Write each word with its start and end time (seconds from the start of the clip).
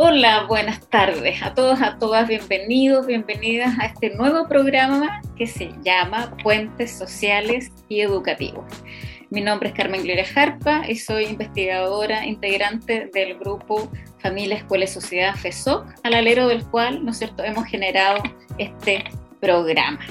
Hola, 0.00 0.44
buenas 0.46 0.88
tardes 0.88 1.42
a 1.42 1.54
todos, 1.54 1.82
a 1.82 1.98
todas, 1.98 2.28
bienvenidos, 2.28 3.04
bienvenidas 3.04 3.76
a 3.80 3.86
este 3.86 4.14
nuevo 4.14 4.46
programa 4.46 5.20
que 5.36 5.48
se 5.48 5.72
llama 5.82 6.36
Puentes 6.40 6.96
Sociales 6.96 7.72
y 7.88 8.02
Educativos. 8.02 8.64
Mi 9.30 9.40
nombre 9.40 9.70
es 9.70 9.74
Carmen 9.74 10.04
Gloria 10.04 10.24
Jarpa 10.24 10.88
y 10.88 10.94
soy 10.94 11.24
investigadora 11.24 12.24
integrante 12.24 13.10
del 13.12 13.40
grupo 13.40 13.90
Familia, 14.20 14.58
Escuela 14.58 14.84
y 14.84 14.86
Sociedad 14.86 15.34
FESOC, 15.34 15.84
al 16.04 16.14
alero 16.14 16.46
del 16.46 16.64
cual, 16.64 17.04
¿no 17.04 17.10
es 17.10 17.18
cierto?, 17.18 17.42
hemos 17.42 17.66
generado 17.66 18.22
este 18.56 19.02
programa. 19.40 20.06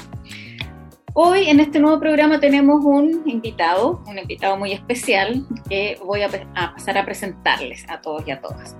Hoy 1.13 1.49
en 1.49 1.61
este 1.61 1.79
nuevo 1.79 1.97
programa 1.97 2.41
tenemos 2.41 2.83
un 2.83 3.23
invitado, 3.25 4.03
un 4.05 4.19
invitado 4.19 4.57
muy 4.57 4.73
especial 4.73 5.45
que 5.69 5.97
voy 6.03 6.23
a, 6.23 6.29
a 6.55 6.73
pasar 6.73 6.97
a 6.97 7.05
presentarles 7.05 7.89
a 7.89 8.01
todos 8.01 8.27
y 8.27 8.31
a 8.31 8.41
todas. 8.41 8.75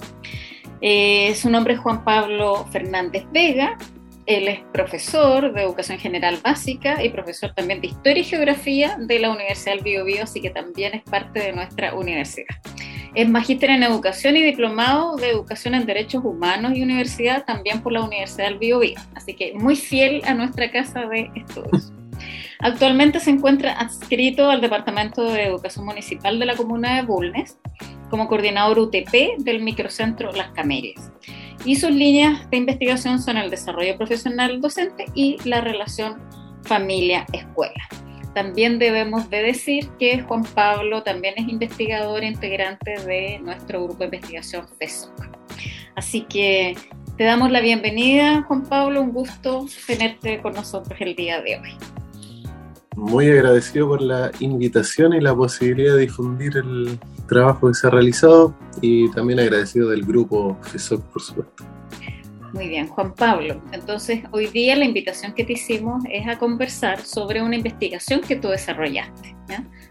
Eh, 0.81 1.33
su 1.35 1.49
nombre 1.49 1.73
es 1.73 1.79
Juan 1.79 2.03
Pablo 2.03 2.65
Fernández 2.71 3.25
Vega. 3.31 3.77
Él 4.25 4.49
es 4.49 4.59
profesor 4.73 5.53
de 5.53 5.63
Educación 5.63 5.97
General 5.97 6.37
Básica 6.43 7.01
y 7.03 7.09
profesor 7.09 7.53
también 7.55 7.79
de 7.79 7.87
Historia 7.87 8.21
y 8.21 8.25
Geografía 8.25 8.97
de 8.99 9.19
la 9.19 9.31
Universidad 9.31 9.75
del 9.75 9.83
Biobío, 9.83 10.23
así 10.23 10.41
que 10.41 10.49
también 10.49 10.95
es 10.95 11.03
parte 11.03 11.39
de 11.39 11.53
nuestra 11.53 11.95
universidad. 11.95 12.55
Es 13.15 13.27
magíster 13.29 13.69
en 13.69 13.83
Educación 13.83 14.35
y 14.35 14.43
diplomado 14.43 15.15
de 15.15 15.29
Educación 15.29 15.75
en 15.75 15.85
Derechos 15.85 16.25
Humanos 16.25 16.73
y 16.75 16.83
Universidad 16.83 17.45
también 17.45 17.81
por 17.81 17.93
la 17.93 18.03
Universidad 18.03 18.49
del 18.49 18.59
Biobío, 18.59 18.99
así 19.15 19.33
que 19.33 19.53
muy 19.53 19.77
fiel 19.77 20.21
a 20.25 20.33
nuestra 20.33 20.69
casa 20.71 21.05
de 21.05 21.31
estudios. 21.33 21.93
Actualmente 22.59 23.19
se 23.19 23.29
encuentra 23.29 23.73
adscrito 23.73 24.49
al 24.49 24.61
Departamento 24.61 25.23
de 25.23 25.45
Educación 25.45 25.85
Municipal 25.85 26.39
de 26.39 26.45
la 26.45 26.55
Comuna 26.55 26.95
de 26.95 27.03
Bulnes 27.03 27.57
como 28.09 28.27
coordinador 28.27 28.79
UTP 28.79 29.37
del 29.39 29.61
microcentro 29.61 30.31
Las 30.31 30.51
Camerias. 30.51 31.11
Y 31.65 31.75
sus 31.75 31.91
líneas 31.91 32.49
de 32.49 32.57
investigación 32.57 33.21
son 33.21 33.37
el 33.37 33.49
desarrollo 33.49 33.97
profesional 33.97 34.61
docente 34.61 35.05
y 35.13 35.37
la 35.43 35.61
relación 35.61 36.21
familia-escuela. 36.63 37.87
También 38.33 38.77
debemos 38.77 39.29
de 39.29 39.41
decir 39.41 39.89
que 39.99 40.21
Juan 40.21 40.43
Pablo 40.43 41.03
también 41.03 41.33
es 41.37 41.47
investigador 41.47 42.23
integrante 42.23 42.99
de 43.05 43.39
nuestro 43.39 43.83
grupo 43.83 43.99
de 43.99 44.05
investigación 44.05 44.67
FESOC. 44.77 45.27
Así 45.95 46.21
que 46.21 46.77
te 47.17 47.23
damos 47.23 47.49
la 47.49 47.61
bienvenida, 47.61 48.43
Juan 48.43 48.63
Pablo, 48.63 49.01
un 49.01 49.11
gusto 49.11 49.65
tenerte 49.87 50.39
con 50.39 50.53
nosotros 50.53 50.99
el 51.01 51.15
día 51.15 51.41
de 51.41 51.57
hoy 51.57 51.96
muy 52.97 53.29
agradecido 53.29 53.87
por 53.89 54.01
la 54.01 54.31
invitación 54.39 55.13
y 55.13 55.21
la 55.21 55.33
posibilidad 55.35 55.93
de 55.93 56.01
difundir 56.01 56.57
el 56.57 56.99
trabajo 57.27 57.67
que 57.67 57.75
se 57.75 57.85
ha 57.85 57.91
realizado 57.91 58.55
y 58.81 59.09
también 59.11 59.39
agradecido 59.39 59.89
del 59.89 60.03
grupo 60.03 60.57
FESOC, 60.63 61.01
por 61.03 61.21
supuesto. 61.21 61.63
Muy 62.53 62.69
bien, 62.69 62.87
Juan 62.87 63.13
Pablo. 63.13 63.61
Entonces, 63.71 64.23
hoy 64.31 64.47
día 64.47 64.75
la 64.75 64.85
invitación 64.85 65.33
que 65.33 65.43
te 65.43 65.53
hicimos 65.53 66.03
es 66.09 66.27
a 66.27 66.39
conversar 66.39 66.99
sobre 67.01 67.43
una 67.43 67.55
investigación 67.55 68.21
que 68.21 68.35
tú 68.35 68.47
desarrollaste, 68.47 69.35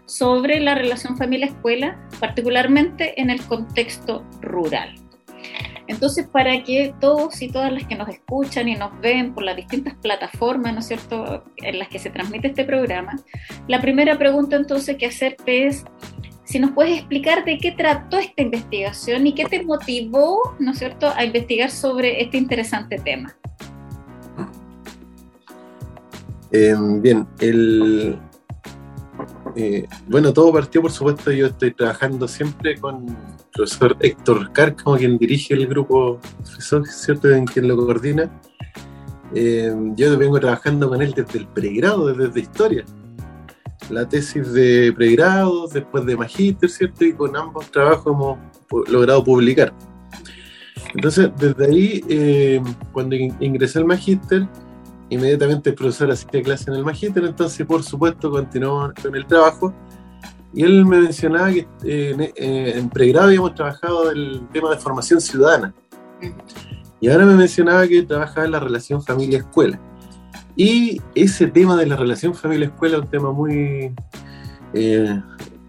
sobre 0.05 0.59
la 0.59 0.75
relación 0.75 1.15
familia-escuela, 1.15 1.97
particularmente 2.19 3.19
en 3.21 3.29
el 3.29 3.41
contexto 3.43 4.25
rural. 4.41 4.95
Entonces, 5.87 6.27
para 6.27 6.63
que 6.63 6.93
todos 6.99 7.41
y 7.41 7.49
todas 7.49 7.71
las 7.71 7.85
que 7.85 7.95
nos 7.95 8.09
escuchan 8.09 8.67
y 8.67 8.75
nos 8.75 8.99
ven 8.99 9.33
por 9.33 9.43
las 9.43 9.55
distintas 9.55 9.95
plataformas, 9.95 10.73
¿no 10.73 10.79
es 10.79 10.87
cierto?, 10.87 11.43
en 11.57 11.79
las 11.79 11.87
que 11.87 11.99
se 11.99 12.09
transmite 12.09 12.47
este 12.47 12.65
programa, 12.65 13.15
la 13.67 13.81
primera 13.81 14.17
pregunta 14.17 14.55
entonces 14.55 14.97
que 14.97 15.05
hacerte 15.05 15.67
es 15.67 15.85
si 16.43 16.59
nos 16.59 16.71
puedes 16.71 16.97
explicar 16.97 17.43
de 17.43 17.57
qué 17.57 17.71
trató 17.71 18.17
esta 18.17 18.41
investigación 18.41 19.27
y 19.27 19.33
qué 19.33 19.45
te 19.45 19.63
motivó, 19.63 20.55
¿no 20.59 20.71
es 20.71 20.79
cierto?, 20.79 21.11
a 21.15 21.25
investigar 21.25 21.69
sobre 21.71 22.21
este 22.21 22.37
interesante 22.37 22.97
tema. 22.99 23.35
Em, 26.51 27.01
bien, 27.01 27.27
el, 27.39 28.17
eh, 29.55 29.87
bueno, 30.07 30.31
todo 30.31 30.53
partió, 30.53 30.81
por 30.81 30.91
supuesto, 30.91 31.31
yo 31.31 31.47
estoy 31.47 31.73
trabajando 31.73 32.27
siempre 32.27 32.79
con 32.79 33.17
profesor 33.57 33.97
Héctor 33.99 34.51
Cárcamo, 34.53 34.95
quien 34.97 35.17
dirige 35.17 35.55
el 35.55 35.67
grupo 35.67 36.19
¿cierto? 36.85 37.29
En 37.31 37.45
quien 37.45 37.67
lo 37.67 37.75
coordina. 37.75 38.31
Eh, 39.33 39.75
yo 39.95 40.17
vengo 40.17 40.39
trabajando 40.39 40.87
con 40.87 41.01
él 41.01 41.13
desde 41.13 41.39
el 41.39 41.47
pregrado, 41.47 42.13
desde 42.13 42.39
historia. 42.39 42.85
La 43.89 44.07
tesis 44.07 44.53
de 44.53 44.93
pregrado, 44.95 45.67
después 45.67 46.05
de 46.05 46.15
magíster, 46.15 46.69
¿cierto? 46.69 47.03
Y 47.03 47.13
con 47.13 47.35
ambos 47.35 47.69
trabajos 47.71 48.13
hemos 48.13 48.37
logrado 48.89 49.23
publicar. 49.23 49.73
Entonces, 50.93 51.29
desde 51.37 51.65
ahí, 51.65 52.03
eh, 52.07 52.61
cuando 52.93 53.15
ingresé 53.15 53.79
al 53.79 53.85
magíster, 53.85 54.47
inmediatamente 55.09 55.71
el 55.71 55.75
profesor 55.75 56.11
hacía 56.11 56.41
clase 56.41 56.69
en 56.69 56.77
el 56.77 56.85
magíster, 56.85 57.23
entonces, 57.23 57.65
por 57.65 57.83
supuesto, 57.83 58.29
continuó 58.29 58.91
con 59.01 59.15
el 59.15 59.25
trabajo 59.25 59.73
y 60.53 60.63
él 60.63 60.85
me 60.85 60.99
mencionaba 60.99 61.51
que 61.51 61.67
eh, 61.83 62.33
eh, 62.35 62.73
en 62.75 62.89
pregrado 62.89 63.27
habíamos 63.27 63.55
trabajado 63.55 64.11
el 64.11 64.47
tema 64.51 64.69
de 64.71 64.77
formación 64.77 65.21
ciudadana. 65.21 65.73
Y 66.99 67.09
ahora 67.09 67.25
me 67.25 67.35
mencionaba 67.35 67.87
que 67.87 68.03
trabajaba 68.03 68.45
en 68.45 68.51
la 68.53 68.59
relación 68.59 69.03
familia-escuela. 69.03 69.79
Y 70.55 70.99
ese 71.13 71.47
tema 71.47 71.75
de 71.75 71.85
la 71.85 71.95
relación 71.95 72.33
familia-escuela 72.33 72.97
es 72.97 73.03
un 73.03 73.09
tema 73.09 73.31
muy 73.31 73.93
eh, 74.73 75.21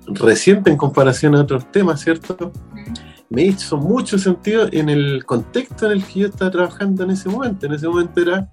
reciente 0.06 0.70
en 0.70 0.76
comparación 0.78 1.34
a 1.34 1.42
otros 1.42 1.70
temas, 1.70 2.00
¿cierto? 2.00 2.50
Me 3.28 3.42
hizo 3.42 3.76
mucho 3.76 4.16
sentido 4.16 4.68
en 4.72 4.88
el 4.88 5.26
contexto 5.26 5.86
en 5.86 5.92
el 5.92 6.04
que 6.04 6.20
yo 6.20 6.28
estaba 6.28 6.50
trabajando 6.50 7.04
en 7.04 7.10
ese 7.10 7.28
momento. 7.28 7.66
En 7.66 7.74
ese 7.74 7.86
momento 7.86 8.22
era 8.22 8.50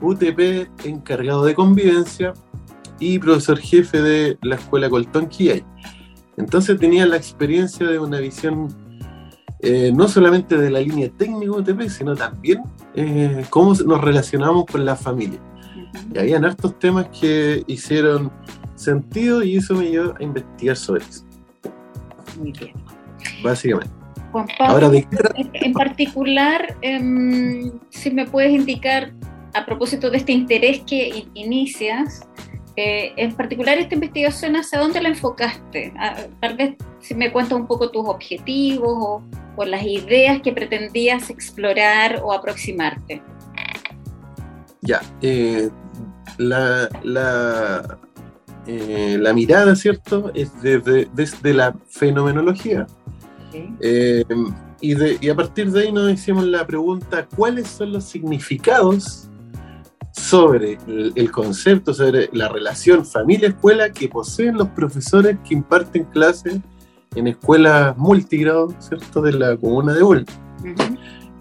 UTP 0.00 0.68
encargado 0.84 1.44
de 1.44 1.54
convivencia 1.54 2.34
y 2.98 3.18
profesor 3.18 3.58
jefe 3.58 4.00
de 4.00 4.38
la 4.42 4.56
escuela 4.56 4.88
Coltón 4.88 5.26
Quillay. 5.26 5.64
Entonces 6.36 6.78
tenía 6.78 7.06
la 7.06 7.16
experiencia 7.16 7.86
de 7.86 7.98
una 7.98 8.18
visión 8.18 8.68
eh, 9.60 9.90
no 9.94 10.06
solamente 10.06 10.56
de 10.56 10.70
la 10.70 10.80
línea 10.80 11.08
técnica 11.16 11.52
UTP, 11.52 11.88
sino 11.88 12.14
también 12.14 12.62
eh, 12.94 13.44
cómo 13.48 13.74
nos 13.74 14.00
relacionamos 14.00 14.66
con 14.66 14.84
la 14.84 14.96
familia. 14.96 15.40
Y 16.14 16.18
habían 16.18 16.44
hartos 16.44 16.78
temas 16.78 17.08
que 17.08 17.64
hicieron 17.66 18.30
sentido 18.74 19.42
y 19.42 19.56
eso 19.56 19.74
me 19.74 19.90
llevó 19.90 20.14
a 20.18 20.22
investigar 20.22 20.76
sobre 20.76 21.04
eso. 21.04 21.24
Muy 22.38 22.52
bien. 22.52 22.74
Básicamente. 23.42 23.90
Juan 24.32 24.46
Pablo, 24.58 24.92
en 25.34 25.72
particular, 25.72 26.76
em, 26.82 27.72
si 27.88 28.10
me 28.10 28.26
puedes 28.26 28.52
indicar, 28.52 29.12
a 29.54 29.64
propósito 29.64 30.10
de 30.10 30.18
este 30.18 30.32
interés 30.32 30.82
que 30.86 31.26
inicias, 31.32 32.28
eh, 32.76 33.14
en 33.16 33.34
particular 33.34 33.78
esta 33.78 33.94
investigación, 33.94 34.54
¿hacia 34.54 34.78
dónde 34.78 35.00
la 35.00 35.08
enfocaste? 35.08 35.94
Ah, 35.98 36.14
tal 36.40 36.56
vez 36.56 36.74
si 37.00 37.14
me 37.14 37.32
cuentas 37.32 37.58
un 37.58 37.66
poco 37.66 37.90
tus 37.90 38.06
objetivos 38.06 39.22
o, 39.56 39.64
las 39.64 39.82
ideas 39.84 40.42
que 40.42 40.52
pretendías 40.52 41.30
explorar 41.30 42.20
o 42.22 42.30
aproximarte. 42.34 43.22
Ya, 44.82 45.00
eh, 45.22 45.70
la, 46.36 46.90
la, 47.02 47.98
eh, 48.66 49.16
la, 49.18 49.32
mirada, 49.32 49.74
¿cierto? 49.74 50.30
Es 50.34 50.60
desde, 50.60 51.08
desde 51.14 51.54
la 51.54 51.74
fenomenología. 51.88 52.86
y, 54.82 54.94
de, 54.94 55.18
y 55.18 55.28
a 55.30 55.34
partir 55.34 55.72
de 55.72 55.80
ahí 55.80 55.92
nos 55.92 56.12
hicimos 56.12 56.44
la 56.44 56.66
pregunta, 56.66 57.26
¿cuáles 57.34 57.68
son 57.68 57.92
los 57.94 58.04
significados 58.04 59.25
sobre 60.16 60.78
el, 61.14 61.30
concepto, 61.30 61.92
sobre 61.92 62.30
la 62.32 62.48
relación 62.48 63.04
familia-escuela 63.04 63.92
que 63.92 64.08
poseen 64.08 64.56
los 64.56 64.68
profesores 64.68 65.36
que 65.46 65.54
imparten 65.54 66.04
clases 66.04 66.60
en 67.14 67.26
escuelas 67.26 67.96
multigrado, 67.96 68.74
¿cierto?, 68.80 69.22
de 69.22 69.32
la 69.32 69.56
comuna 69.56 69.92
de 69.92 70.02
Bull. 70.02 70.26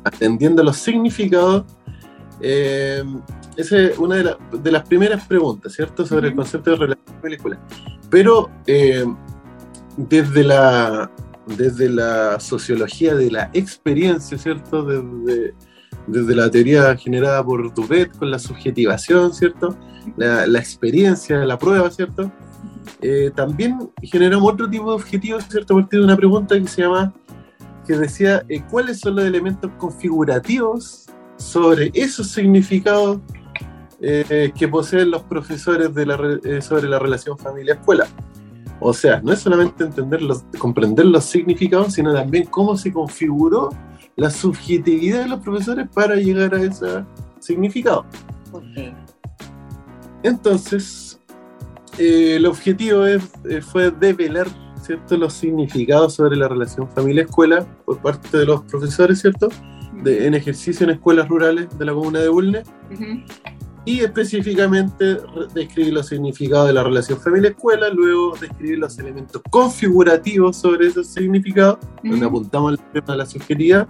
Atendiendo 0.03 0.61
los 0.61 0.77
significados, 0.77 1.63
eh, 2.41 3.03
esa 3.55 3.77
es 3.77 3.97
una 3.97 4.37
de, 4.51 4.71
las 4.71 4.83
primeras 4.87 5.25
preguntas, 5.25 5.73
¿cierto?, 5.73 6.05
sobre 6.05 6.27
el 6.27 6.35
concepto 6.35 6.71
de 6.71 6.77
relación 6.77 7.15
familia-escuela. 7.15 7.59
Pero 8.09 8.51
eh, 8.67 9.05
desde, 9.97 10.43
la, 10.43 11.09
desde 11.57 11.89
la 11.89 12.39
sociología 12.41 13.15
de 13.15 13.31
la 13.31 13.49
experiencia, 13.53 14.37
¿cierto?, 14.37 14.83
desde 14.83 15.55
desde 16.07 16.35
la 16.35 16.49
teoría 16.49 16.95
generada 16.95 17.43
por 17.43 17.73
Dubet 17.73 18.15
con 18.17 18.29
la 18.31 18.39
subjetivación, 18.39 19.33
¿cierto? 19.33 19.75
La, 20.17 20.59
experiencia, 20.59 21.37
la 21.45 21.57
prueba, 21.57 21.89
¿cierto? 21.89 22.31
Eh, 23.01 23.31
también 23.35 23.89
generamos 24.01 24.53
otro 24.53 24.69
tipo 24.69 24.89
de 24.89 24.95
objetivos, 24.95 25.45
¿cierto? 25.49 25.73
A 25.73 25.81
partir 25.81 25.99
de 25.99 26.05
una 26.05 26.15
pregunta 26.15 26.59
que 26.59 26.67
se 26.67 26.83
llama, 26.83 27.13
que 27.87 27.97
decía, 27.97 28.43
eh, 28.49 28.61
¿cuáles 28.69 28.99
son 28.99 29.15
los 29.15 29.25
elementos 29.25 29.71
configurativos 29.77 31.05
sobre 31.37 31.91
esos 31.93 32.27
significados 32.27 33.19
eh, 33.99 34.51
que 34.57 34.67
poseen 34.67 35.11
los 35.11 35.23
profesores 35.23 35.93
de 35.93 36.05
la, 36.05 36.61
sobre 36.61 36.87
la 36.87 36.99
relación 36.99 37.37
familia-escuela? 37.37 38.07
O 38.79 38.93
sea, 38.93 39.21
no 39.21 39.31
es 39.31 39.39
solamente 39.39 39.83
entender 39.83 40.21
los, 40.21 40.43
comprender 40.59 41.05
los 41.05 41.25
significados, 41.25 41.93
sino 41.93 42.13
también 42.13 42.45
cómo 42.45 42.77
se 42.77 42.91
configuró 42.91 43.69
la 44.15 44.29
subjetividad 44.29 45.23
de 45.23 45.29
los 45.29 45.39
profesores 45.41 45.87
para 45.93 46.15
llegar 46.15 46.53
a 46.55 46.61
ese 46.61 47.05
significado. 47.39 48.05
Entonces, 50.23 51.19
eh, 51.97 52.35
el 52.37 52.45
objetivo 52.45 53.05
es, 53.05 53.23
eh, 53.49 53.61
fue 53.61 53.91
develar 53.91 54.47
¿cierto? 54.81 55.17
los 55.17 55.33
significados 55.33 56.15
sobre 56.15 56.35
la 56.35 56.47
relación 56.47 56.89
familia-escuela 56.89 57.65
por 57.85 57.99
parte 57.99 58.37
de 58.37 58.45
los 58.45 58.63
profesores, 58.63 59.21
¿cierto? 59.21 59.49
De, 60.03 60.27
en 60.27 60.33
ejercicio 60.33 60.83
en 60.85 60.91
escuelas 60.91 61.27
rurales 61.27 61.67
de 61.77 61.85
la 61.85 61.93
comuna 61.93 62.19
de 62.19 62.29
Bulne. 62.29 62.63
Y 63.85 63.99
específicamente 63.99 65.17
describir 65.53 65.93
los 65.93 66.07
significados 66.07 66.67
de 66.67 66.73
la 66.73 66.83
relación 66.83 67.19
familia-escuela, 67.19 67.89
luego 67.89 68.35
describir 68.39 68.79
los 68.79 68.97
elementos 68.97 69.41
configurativos 69.49 70.57
sobre 70.57 70.87
esos 70.87 71.07
significados, 71.07 71.77
donde 72.03 72.25
apuntamos 72.25 72.71
al 72.71 72.91
tema 72.91 73.13
de 73.13 73.17
la 73.17 73.25
subjetividad. 73.27 73.87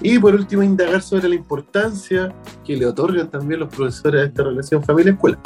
Y 0.00 0.18
por 0.18 0.34
último, 0.34 0.62
indagar 0.62 1.02
sobre 1.02 1.28
la 1.28 1.34
importancia 1.34 2.34
que 2.64 2.74
le 2.74 2.86
otorgan 2.86 3.30
también 3.30 3.60
los 3.60 3.68
profesores 3.68 4.22
a 4.22 4.24
esta 4.24 4.44
relación 4.44 4.82
familia-escuela. 4.82 5.38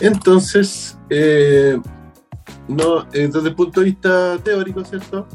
Entonces, 0.00 0.98
eh, 1.08 1.78
no, 2.68 3.02
eh, 3.12 3.28
desde 3.32 3.48
el 3.48 3.54
punto 3.54 3.80
de 3.80 3.86
vista 3.86 4.38
teórico, 4.38 4.84
¿cierto? 4.84 5.26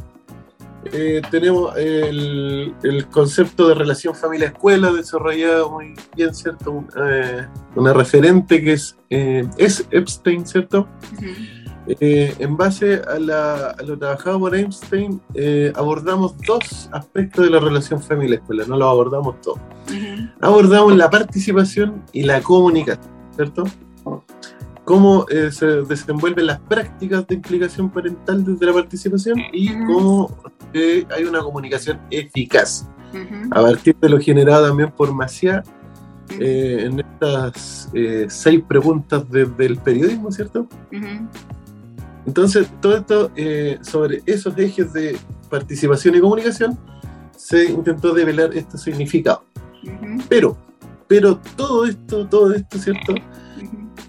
Eh, 0.86 1.22
tenemos 1.30 1.76
el, 1.78 2.74
concepto 3.12 3.68
de 3.68 3.76
relación 3.76 4.16
familia-escuela 4.16 4.92
desarrollado 4.92 5.72
muy 5.72 5.94
bien, 6.16 6.34
¿cierto? 6.34 6.86
una 7.76 7.94
referente 7.94 8.64
que 8.64 8.74
es, 8.74 8.98
es 9.10 9.88
Epstein, 9.92 10.46
¿cierto? 10.46 10.88
en 11.88 12.58
base 12.58 13.02
a, 13.08 13.20
lo 13.20 13.98
trabajado 13.98 14.40
por 14.40 14.56
Einstein, 14.56 15.22
abordamos 15.76 16.36
dos 16.48 16.90
aspectos 16.92 17.46
de 17.46 17.52
la 17.52 17.60
relación 17.60 18.02
familia-escuela, 18.02 18.66
no 18.68 18.78
lo 18.78 18.90
abordamos 18.90 19.40
todo. 19.42 19.60
Abordamos 20.40 20.96
la 20.96 21.10
participación 21.10 22.04
y 22.14 22.24
la 22.24 22.42
comunicación, 22.42 23.14
¿cierto? 23.36 23.66
Cómo 24.92 25.26
eh, 25.30 25.54
se 25.54 25.84
desenvuelven 25.84 26.48
las 26.48 26.60
prácticas 26.60 27.26
de 27.26 27.36
implicación 27.36 27.90
parental 27.90 28.44
desde 28.44 28.66
la 28.66 28.74
participación 28.74 29.40
y 29.54 29.70
cómo 29.86 30.38
eh, 30.74 31.06
hay 31.16 31.24
una 31.24 31.40
comunicación 31.40 31.98
eficaz. 32.12 32.90
A 33.52 33.62
partir 33.62 33.96
de 33.96 34.10
lo 34.10 34.20
generado 34.20 34.68
también 34.68 34.92
por 34.92 35.14
Maciá 35.14 35.64
eh, 36.38 36.80
en 36.82 37.00
estas 37.00 37.90
seis 38.28 38.62
preguntas 38.68 39.24
desde 39.32 39.66
el 39.66 39.78
periodismo, 39.78 40.30
¿cierto? 40.30 40.68
Entonces, 42.26 42.70
todo 42.82 42.98
esto 42.98 43.32
sobre 43.84 44.22
esos 44.26 44.58
ejes 44.58 44.92
de 44.92 45.18
participación 45.50 46.16
y 46.16 46.20
comunicación 46.20 46.78
se 47.38 47.64
intentó 47.64 48.14
develar 48.14 48.54
este 48.54 48.78
significado. 48.78 49.46
Pero, 50.28 50.58
pero 51.08 51.40
todo 51.56 51.86
esto, 51.86 52.28
todo 52.28 52.54
esto, 52.54 52.78
¿cierto? 52.78 53.16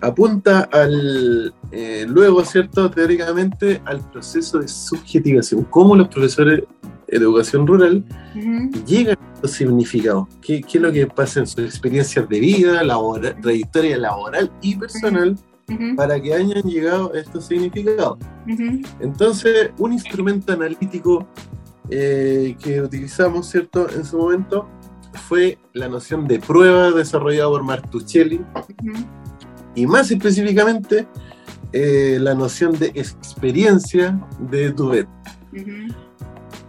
Apunta 0.02 0.68
al, 0.72 1.54
eh, 1.70 2.04
luego, 2.08 2.44
¿cierto? 2.44 2.90
Teóricamente, 2.90 3.80
al 3.84 4.00
proceso 4.10 4.58
de 4.58 4.68
subjetivación. 4.68 5.64
Cómo 5.64 5.96
los 5.96 6.08
profesores 6.08 6.64
de 7.06 7.16
educación 7.16 7.66
rural 7.66 8.04
llegan 8.86 9.16
a 9.16 9.34
estos 9.34 9.52
significados. 9.52 10.26
¿Qué, 10.40 10.60
¿Qué, 10.60 10.78
es 10.78 10.82
lo 10.82 10.92
que 10.92 11.06
pasa 11.06 11.40
en 11.40 11.46
sus 11.46 11.60
experiencias 11.60 12.28
de 12.28 12.40
vida, 12.40 12.82
laboral, 12.82 13.40
trayectoria 13.40 13.96
laboral 13.96 14.52
y 14.60 14.76
personal? 14.76 15.38
para 15.96 16.20
que 16.20 16.34
hayan 16.34 16.62
llegado 16.64 17.12
a 17.14 17.18
estos 17.18 17.46
significados. 17.46 18.18
Entonces, 19.00 19.70
un 19.78 19.94
instrumento 19.94 20.52
analítico 20.52 21.26
eh, 21.88 22.56
que 22.62 22.82
utilizamos, 22.82 23.48
¿cierto? 23.48 23.88
En 23.88 24.04
su 24.04 24.18
momento 24.18 24.68
fue 25.28 25.58
la 25.72 25.88
noción 25.88 26.26
de 26.26 26.38
prueba 26.40 26.90
desarrollada 26.90 27.48
por 27.48 27.62
Martuchelli, 27.62 28.44
y 29.74 29.86
más 29.86 30.10
específicamente 30.10 31.06
eh, 31.72 32.18
la 32.20 32.34
noción 32.34 32.78
de 32.78 32.88
experiencia 32.88 34.20
de 34.50 34.70
Duvet. 34.72 35.08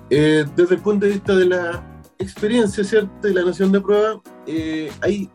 Eh, 0.09 0.45
desde 0.55 0.75
el 0.75 0.81
punto 0.81 1.05
de 1.05 1.13
vista 1.13 1.35
de 1.35 1.45
la 1.45 2.01
experiencia, 2.19 2.83
¿cierto? 2.83 3.27
Y 3.27 3.33
la 3.33 3.41
noción 3.41 3.71
de 3.71 3.81
prueba, 3.81 4.21
eh, 4.47 4.91
hay 5.01 5.29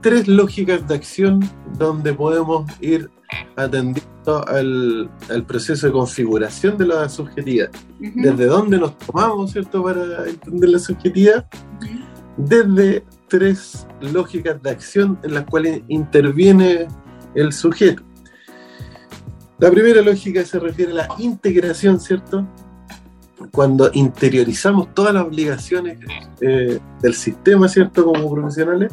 tres 0.00 0.28
lógicas 0.28 0.86
de 0.88 0.94
acción 0.94 1.40
donde 1.78 2.14
podemos 2.14 2.70
ir 2.80 3.10
atendiendo 3.56 4.46
al, 4.46 5.10
al 5.28 5.44
proceso 5.44 5.86
de 5.86 5.92
configuración 5.92 6.78
de 6.78 6.86
la 6.86 7.08
subjetividad. 7.08 7.70
Desde 7.98 8.46
dónde 8.46 8.78
nos 8.78 8.96
tomamos, 8.98 9.52
¿cierto? 9.52 9.82
Para 9.82 10.28
entender 10.28 10.70
la 10.70 10.78
subjetividad. 10.78 11.46
Desde 12.36 13.04
tres 13.28 13.86
lógicas 14.00 14.62
de 14.62 14.70
acción 14.70 15.18
en 15.22 15.34
las 15.34 15.44
cuales 15.44 15.82
interviene 15.88 16.88
el 17.34 17.52
sujeto. 17.52 18.02
La 19.58 19.70
primera 19.70 20.02
lógica 20.02 20.44
se 20.44 20.58
refiere 20.58 20.92
a 20.92 20.94
la 20.94 21.08
integración, 21.18 22.00
¿cierto? 22.00 22.46
Cuando 23.52 23.90
interiorizamos 23.92 24.92
todas 24.94 25.14
las 25.14 25.24
obligaciones 25.24 25.98
eh, 26.40 26.78
del 27.00 27.14
sistema, 27.14 27.68
¿cierto? 27.68 28.04
Como 28.04 28.30
profesionales. 28.30 28.92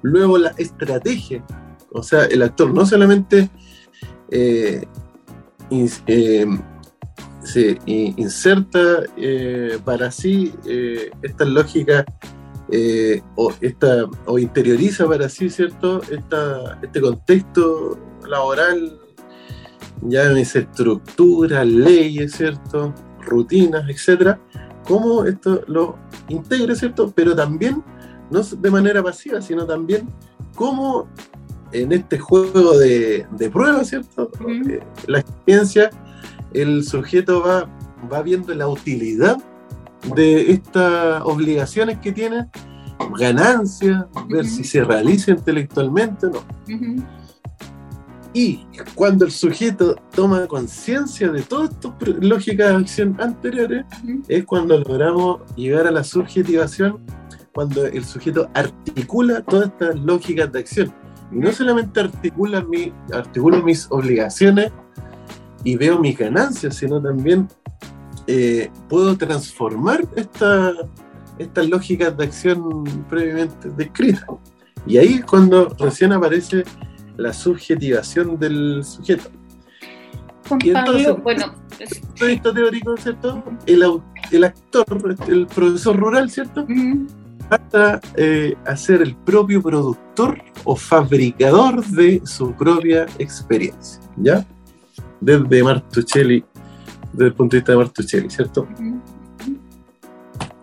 Luego 0.00 0.38
la 0.38 0.54
estrategia, 0.56 1.44
o 1.92 2.02
sea, 2.02 2.24
el 2.24 2.42
actor 2.42 2.72
no 2.72 2.86
solamente 2.86 3.50
eh, 4.30 4.86
eh, 5.70 6.46
se 7.42 7.78
inserta 7.86 9.02
para 9.84 10.10
sí 10.10 10.52
esta 11.22 11.44
lógica 11.44 12.04
eh, 12.74 13.20
o, 13.36 13.52
esta, 13.60 14.06
o 14.24 14.38
interioriza 14.38 15.06
para 15.06 15.28
sí, 15.28 15.50
¿cierto? 15.50 16.00
Esta, 16.10 16.78
este 16.80 17.02
contexto 17.02 17.98
laboral, 18.26 18.98
ya 20.00 20.30
en 20.30 20.38
esa 20.38 20.60
estructura, 20.60 21.66
leyes, 21.66 22.32
¿cierto? 22.32 22.94
Rutinas, 23.20 23.84
etcétera, 23.90 24.40
cómo 24.88 25.24
esto 25.26 25.62
lo 25.66 25.98
integra, 26.28 26.74
¿cierto? 26.74 27.12
Pero 27.14 27.36
también, 27.36 27.84
no 28.30 28.40
de 28.40 28.70
manera 28.70 29.02
pasiva, 29.02 29.42
sino 29.42 29.66
también 29.66 30.08
cómo 30.54 31.10
en 31.72 31.92
este 31.92 32.18
juego 32.18 32.78
de, 32.78 33.26
de 33.32 33.50
pruebas, 33.50 33.90
¿cierto? 33.90 34.30
Eh, 34.48 34.80
la 35.08 35.18
experiencia, 35.18 35.90
el 36.54 36.84
sujeto 36.84 37.42
va, 37.42 37.68
va 38.10 38.22
viendo 38.22 38.54
la 38.54 38.66
utilidad 38.66 39.36
de 40.14 40.52
estas 40.52 41.22
obligaciones 41.24 41.98
que 41.98 42.12
tiene, 42.12 42.48
ganancias, 43.18 44.04
ver 44.28 44.46
si 44.46 44.64
se 44.64 44.84
realiza 44.84 45.32
intelectualmente 45.32 46.26
o 46.26 46.30
no. 46.30 46.42
Y 48.34 48.66
cuando 48.94 49.26
el 49.26 49.30
sujeto 49.30 49.96
toma 50.14 50.46
conciencia 50.46 51.30
de 51.30 51.42
todas 51.42 51.70
estas 51.70 51.92
lógicas 52.20 52.70
de 52.70 52.76
acción 52.76 53.16
anteriores, 53.20 53.84
es 54.26 54.44
cuando 54.44 54.78
logramos 54.78 55.40
llegar 55.54 55.86
a 55.86 55.90
la 55.90 56.02
subjetivación, 56.02 56.98
cuando 57.52 57.84
el 57.84 58.04
sujeto 58.04 58.48
articula 58.54 59.42
todas 59.42 59.68
estas 59.68 59.96
lógicas 59.96 60.50
de 60.50 60.60
acción. 60.60 60.94
Y 61.30 61.36
no 61.36 61.52
solamente 61.52 62.00
articula 62.00 62.62
mi, 62.62 62.92
articulo 63.12 63.62
mis 63.62 63.86
obligaciones 63.90 64.72
y 65.62 65.76
veo 65.76 65.98
mis 65.98 66.16
ganancias, 66.16 66.76
sino 66.76 67.02
también 67.02 67.48
eh, 68.34 68.70
puedo 68.88 69.14
transformar 69.14 70.08
esta, 70.16 70.72
estas 71.38 71.68
lógicas 71.68 72.16
de 72.16 72.24
acción 72.24 72.84
previamente 73.10 73.68
descritas. 73.76 74.24
Y 74.86 74.96
ahí 74.96 75.14
es 75.16 75.24
cuando 75.26 75.68
recién 75.78 76.12
aparece 76.12 76.64
la 77.18 77.34
subjetivación 77.34 78.38
del 78.38 78.82
sujeto. 78.84 79.28
y 80.64 80.70
entonces, 80.70 81.14
bueno, 81.22 81.54
esto 81.78 82.54
teórico, 82.54 82.96
¿cierto? 82.96 83.44
El, 83.66 84.00
el, 84.30 84.44
actor, 84.44 84.86
el 85.28 85.46
profesor 85.46 85.94
rural, 85.98 86.30
¿cierto? 86.30 86.66
Hasta 87.50 88.00
eh, 88.16 88.54
ser 88.76 89.02
el 89.02 89.14
propio 89.14 89.60
productor 89.60 90.42
o 90.64 90.74
fabricador 90.74 91.84
de 91.84 92.22
su 92.24 92.54
propia 92.54 93.04
experiencia, 93.18 94.00
¿ya? 94.16 94.46
Desde 95.20 95.62
Martuchelli 95.62 96.42
desde 97.12 97.26
el 97.26 97.34
punto 97.34 97.56
de 97.56 97.60
vista 97.60 97.72
de 97.72 97.78
Martuchelli, 97.78 98.30
¿cierto? 98.30 98.66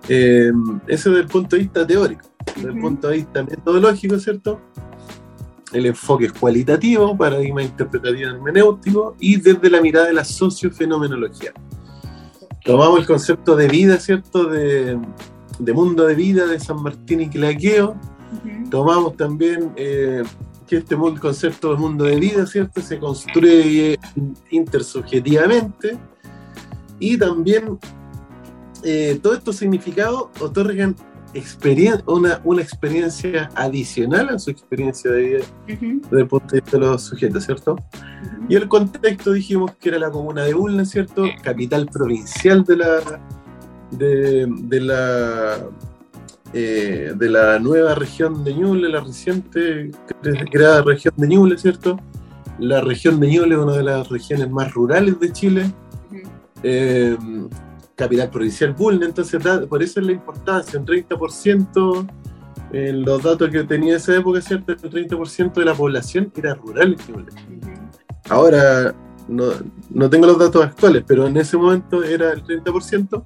Eh, 0.07 0.51
eso 0.87 1.09
desde 1.11 1.21
el 1.21 1.27
punto 1.27 1.55
de 1.55 1.61
vista 1.61 1.85
teórico. 1.85 2.25
Desde 2.55 2.69
el 2.69 2.79
punto 2.79 3.07
de 3.07 3.17
vista 3.17 3.43
metodológico, 3.43 4.17
¿cierto? 4.19 4.59
El 5.71 5.85
enfoque 5.85 6.25
es 6.25 6.33
cualitativo, 6.33 7.15
paradigma 7.15 7.61
interpretativo 7.61 8.31
hermenéutico 8.31 9.15
y 9.19 9.39
desde 9.39 9.69
la 9.69 9.81
mirada 9.81 10.07
de 10.07 10.13
la 10.13 10.25
sociofenomenología. 10.25 11.53
Tomamos 12.65 12.99
el 12.99 13.05
concepto 13.05 13.55
de 13.55 13.67
vida, 13.67 13.97
¿cierto? 13.97 14.45
De, 14.45 14.99
mundo 15.73 16.07
de 16.07 16.15
vida 16.15 16.47
de 16.47 16.59
San 16.59 16.81
Martín 16.81 17.21
y 17.21 17.29
Claqueo. 17.29 17.95
Tomamos 18.71 19.15
también 19.15 19.71
eh, 19.75 20.23
que 20.67 20.77
este 20.77 20.95
concepto 20.95 21.71
de 21.71 21.77
mundo 21.77 22.05
de 22.05 22.19
vida, 22.19 22.47
¿cierto? 22.47 22.81
Se 22.81 22.97
construye 22.99 23.99
intersubjetivamente 24.49 25.99
y 26.99 27.17
también 27.17 27.79
eh, 28.83 29.19
todos 29.21 29.39
estos 29.39 29.57
significados 29.57 30.27
otorgan 30.39 30.95
una, 32.07 32.41
una 32.43 32.61
experiencia 32.61 33.49
adicional 33.55 34.29
a 34.29 34.39
su 34.39 34.49
experiencia 34.49 35.11
de 35.11 35.21
vida 35.21 35.39
desde 35.67 36.21
el 36.21 36.27
punto 36.27 36.47
de 36.47 36.61
vista 36.61 36.77
de 36.77 36.85
los 36.85 37.03
sujetos, 37.03 37.45
¿cierto? 37.45 37.75
Y 38.47 38.55
el 38.55 38.67
contexto 38.67 39.31
dijimos 39.33 39.75
que 39.79 39.89
era 39.89 39.99
la 39.99 40.09
comuna 40.09 40.43
de 40.43 40.55
Ulna, 40.55 40.85
¿cierto? 40.85 41.25
Capital 41.43 41.87
provincial 41.87 42.63
de 42.63 42.77
la, 42.77 43.21
de, 43.91 44.79
la, 44.81 45.57
eh, 46.53 47.13
de 47.15 47.29
la 47.29 47.59
nueva 47.59 47.95
región 47.95 48.43
de 48.43 48.55
Ñuble, 48.55 48.89
la 48.89 49.01
reciente 49.01 49.91
creada 50.51 50.81
región 50.81 51.13
de 51.17 51.27
Ñuble, 51.27 51.57
¿cierto? 51.57 51.99
La 52.57 52.81
región 52.81 53.19
de 53.19 53.27
Ñuble 53.27 53.55
es 53.55 53.61
una 53.61 53.77
de 53.77 53.83
las 53.83 54.09
regiones 54.09 54.49
más 54.49 54.73
rurales 54.73 55.19
de 55.19 55.31
Chile 55.31 55.71
capital 57.95 58.29
provincial 58.29 58.73
Bulne, 58.73 59.05
entonces 59.05 59.41
por 59.67 59.83
eso 59.83 59.99
es 59.99 60.05
la 60.05 60.11
importancia, 60.13 60.79
un 60.79 60.85
30% 60.85 62.07
en 62.71 63.01
los 63.03 63.23
datos 63.23 63.49
que 63.49 63.63
tenía 63.63 63.97
esa 63.97 64.15
época, 64.15 64.41
¿cierto? 64.41 64.71
El 64.71 64.79
30% 64.79 65.53
de 65.53 65.65
la 65.65 65.73
población 65.73 66.31
era 66.35 66.53
rural 66.53 66.95
Ahora, 68.29 68.93
no, 69.27 70.09
tengo 70.09 70.27
los 70.27 70.37
datos 70.37 70.63
actuales, 70.63 71.03
pero 71.07 71.27
en 71.27 71.37
ese 71.37 71.57
momento 71.57 72.03
era 72.03 72.31
el 72.31 72.43
30%, 72.43 73.25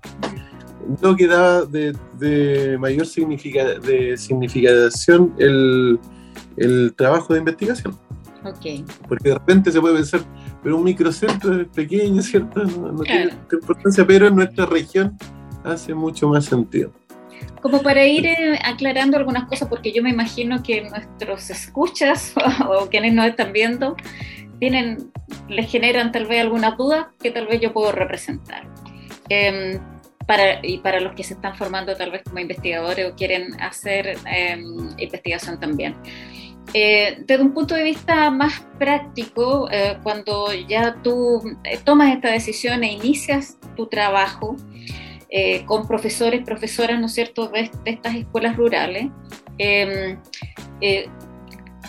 lo 1.02 1.16
que 1.16 1.28
daba 1.28 1.66
de, 1.66 2.78
mayor 2.80 3.06
significa, 3.06 3.80
de 3.80 4.18
significación 4.18 5.34
el, 5.38 6.00
el 6.58 6.94
trabajo 6.96 7.34
de 7.34 7.40
investigación. 7.40 7.98
Okay. 8.46 8.84
Porque 9.08 9.30
de 9.30 9.36
repente 9.36 9.72
se 9.72 9.80
puede 9.80 9.96
pensar, 9.96 10.22
pero 10.64 10.78
un 10.78 10.84
microcentro 10.86 11.62
es 11.62 11.68
pequeño, 11.68 12.22
¿cierto? 12.22 12.64
No, 12.64 13.04
tiene 13.04 13.34
importancia, 13.52 14.06
pero 14.08 14.28
en 14.28 14.36
nuestra 14.36 14.66
región 14.66 15.18
hace 15.64 15.94
mucho 15.94 16.30
más 16.30 16.46
sentido. 16.46 16.92
Como 17.62 17.82
para 17.82 18.06
ir 18.06 18.26
eh, 18.26 18.60
aclarando 18.64 19.18
algunas 19.18 19.46
cosas, 19.46 19.68
porque 19.68 19.92
yo 19.92 20.02
me 20.02 20.10
imagino 20.10 20.64
que 20.64 20.82
nuestros 20.82 21.50
escuchas 21.50 22.34
o, 22.70 22.88
quienes 22.88 23.14
nos 23.14 23.28
están 23.28 23.52
viendo 23.52 23.96
tienen, 24.60 25.12
les 25.50 25.70
generan 25.70 26.12
tal 26.12 26.26
vez 26.26 26.42
algunas 26.42 26.78
dudas 26.78 27.08
que 27.22 27.32
tal 27.32 27.48
vez 27.48 27.60
yo 27.60 27.74
puedo 27.74 27.92
representar. 27.92 28.68
Em, 29.30 29.80
para, 30.26 30.66
y 30.66 30.78
para 30.78 31.02
los 31.02 31.14
que 31.16 31.24
se 31.24 31.34
están 31.34 31.56
formando 31.56 31.96
tal 31.96 32.12
vez 32.12 32.24
como 32.24 32.40
investigadores 32.40 33.12
o 33.12 33.16
quieren 33.16 33.60
hacer 33.62 34.18
em, 34.26 34.90
investigación 34.98 35.60
también. 35.60 35.96
Eh, 36.74 37.24
desde 37.28 37.44
un 37.44 37.54
punto 37.54 37.76
de 37.76 37.84
vista 37.84 38.32
más 38.32 38.66
práctico, 38.80 39.70
eh, 39.72 39.98
cuando 40.02 40.48
ya 40.54 40.96
tú 41.04 41.42
eh, 41.64 41.78
tomas 41.84 42.14
esta 42.14 42.32
decisión 42.32 42.84
e 42.84 42.94
inicias 42.94 43.58
tu 43.76 43.88
trabajo 43.88 44.56
con 45.66 45.88
profesores, 45.88 46.44
profesoras, 46.46 47.00
¿no 47.00 47.08
es 47.08 47.14
cierto?, 47.14 47.48
de, 47.48 47.72
estas 47.86 48.14
escuelas 48.14 48.56
rurales, 48.56 49.08
em, 49.58 50.20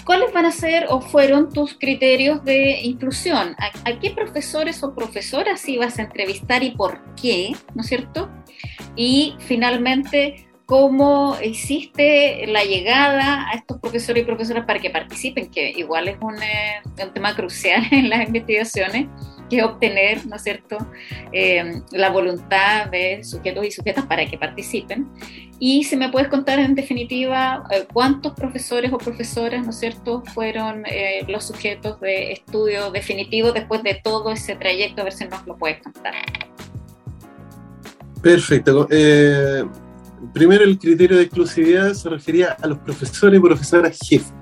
¿cuáles 0.06 0.32
van 0.32 0.46
a 0.46 0.50
ser 0.50 0.86
o 0.88 1.02
fueron 1.02 1.52
tus 1.52 1.74
criterios 1.78 2.42
de 2.42 2.80
inclusión? 2.80 3.54
¿A, 3.58 3.98
qué 4.00 4.12
profesores 4.12 4.82
o 4.82 4.94
profesoras 4.94 5.68
ibas 5.68 5.98
a 5.98 6.04
entrevistar 6.04 6.62
y 6.62 6.70
por 6.70 7.04
qué, 7.16 7.54
¿no 7.74 7.82
es 7.82 7.88
cierto? 7.88 8.30
Y 8.96 9.34
finalmente, 9.40 10.43
cómo 10.66 11.36
hiciste 11.42 12.46
la 12.46 12.64
llegada 12.64 13.48
a 13.50 13.52
estos 13.54 13.78
profesores 13.78 14.22
y 14.22 14.26
profesoras 14.26 14.64
para 14.64 14.78
que 14.78 14.90
participen, 14.90 15.50
que 15.50 15.70
igual 15.70 16.08
es 16.08 16.16
un, 16.20 16.36
eh, 16.42 16.80
tema 17.12 17.34
crucial 17.34 17.82
en 17.90 18.08
las 18.08 18.26
investigaciones, 18.26 19.08
que 19.50 19.58
es 19.58 19.64
obtener, 19.64 20.26
¿no 20.26 20.36
es 20.36 20.42
cierto?, 20.42 20.78
eh, 21.32 21.82
la 21.92 22.10
voluntad 22.10 22.88
de 22.88 23.22
sujetos 23.24 23.66
y 23.66 23.70
sujetas 23.70 24.06
para 24.06 24.24
que 24.24 24.38
participen. 24.38 25.06
Y 25.58 25.84
si 25.84 25.96
me 25.96 26.08
puedes 26.08 26.28
contar 26.28 26.58
en 26.58 26.74
definitiva 26.74 27.64
eh, 27.70 27.86
cuántos 27.92 28.32
profesores 28.32 28.90
o 28.92 28.98
profesoras, 28.98 29.64
¿no 29.64 29.70
es 29.70 29.78
cierto?, 29.78 30.22
fueron 30.32 30.84
los 31.28 31.44
sujetos 31.44 32.00
de 32.00 32.32
estudio 32.32 32.90
definitivo 32.90 33.52
después 33.52 33.82
de 33.82 34.00
todo 34.02 34.30
ese 34.30 34.56
trayecto, 34.56 35.02
a 35.02 35.04
ver 35.04 35.12
si 35.12 35.26
nos 35.26 35.46
lo 35.46 35.56
puedes 35.58 35.82
contar. 35.82 36.14
Perfecto 38.22 38.88
primero 40.32 40.64
el 40.64 40.78
criterio 40.78 41.16
de 41.16 41.24
exclusividad 41.24 41.92
se 41.94 42.08
refería 42.08 42.56
a 42.60 42.66
los 42.66 42.78
profesores 42.78 43.38
y 43.38 43.42
profesoras 43.42 43.98
jefe. 43.98 44.32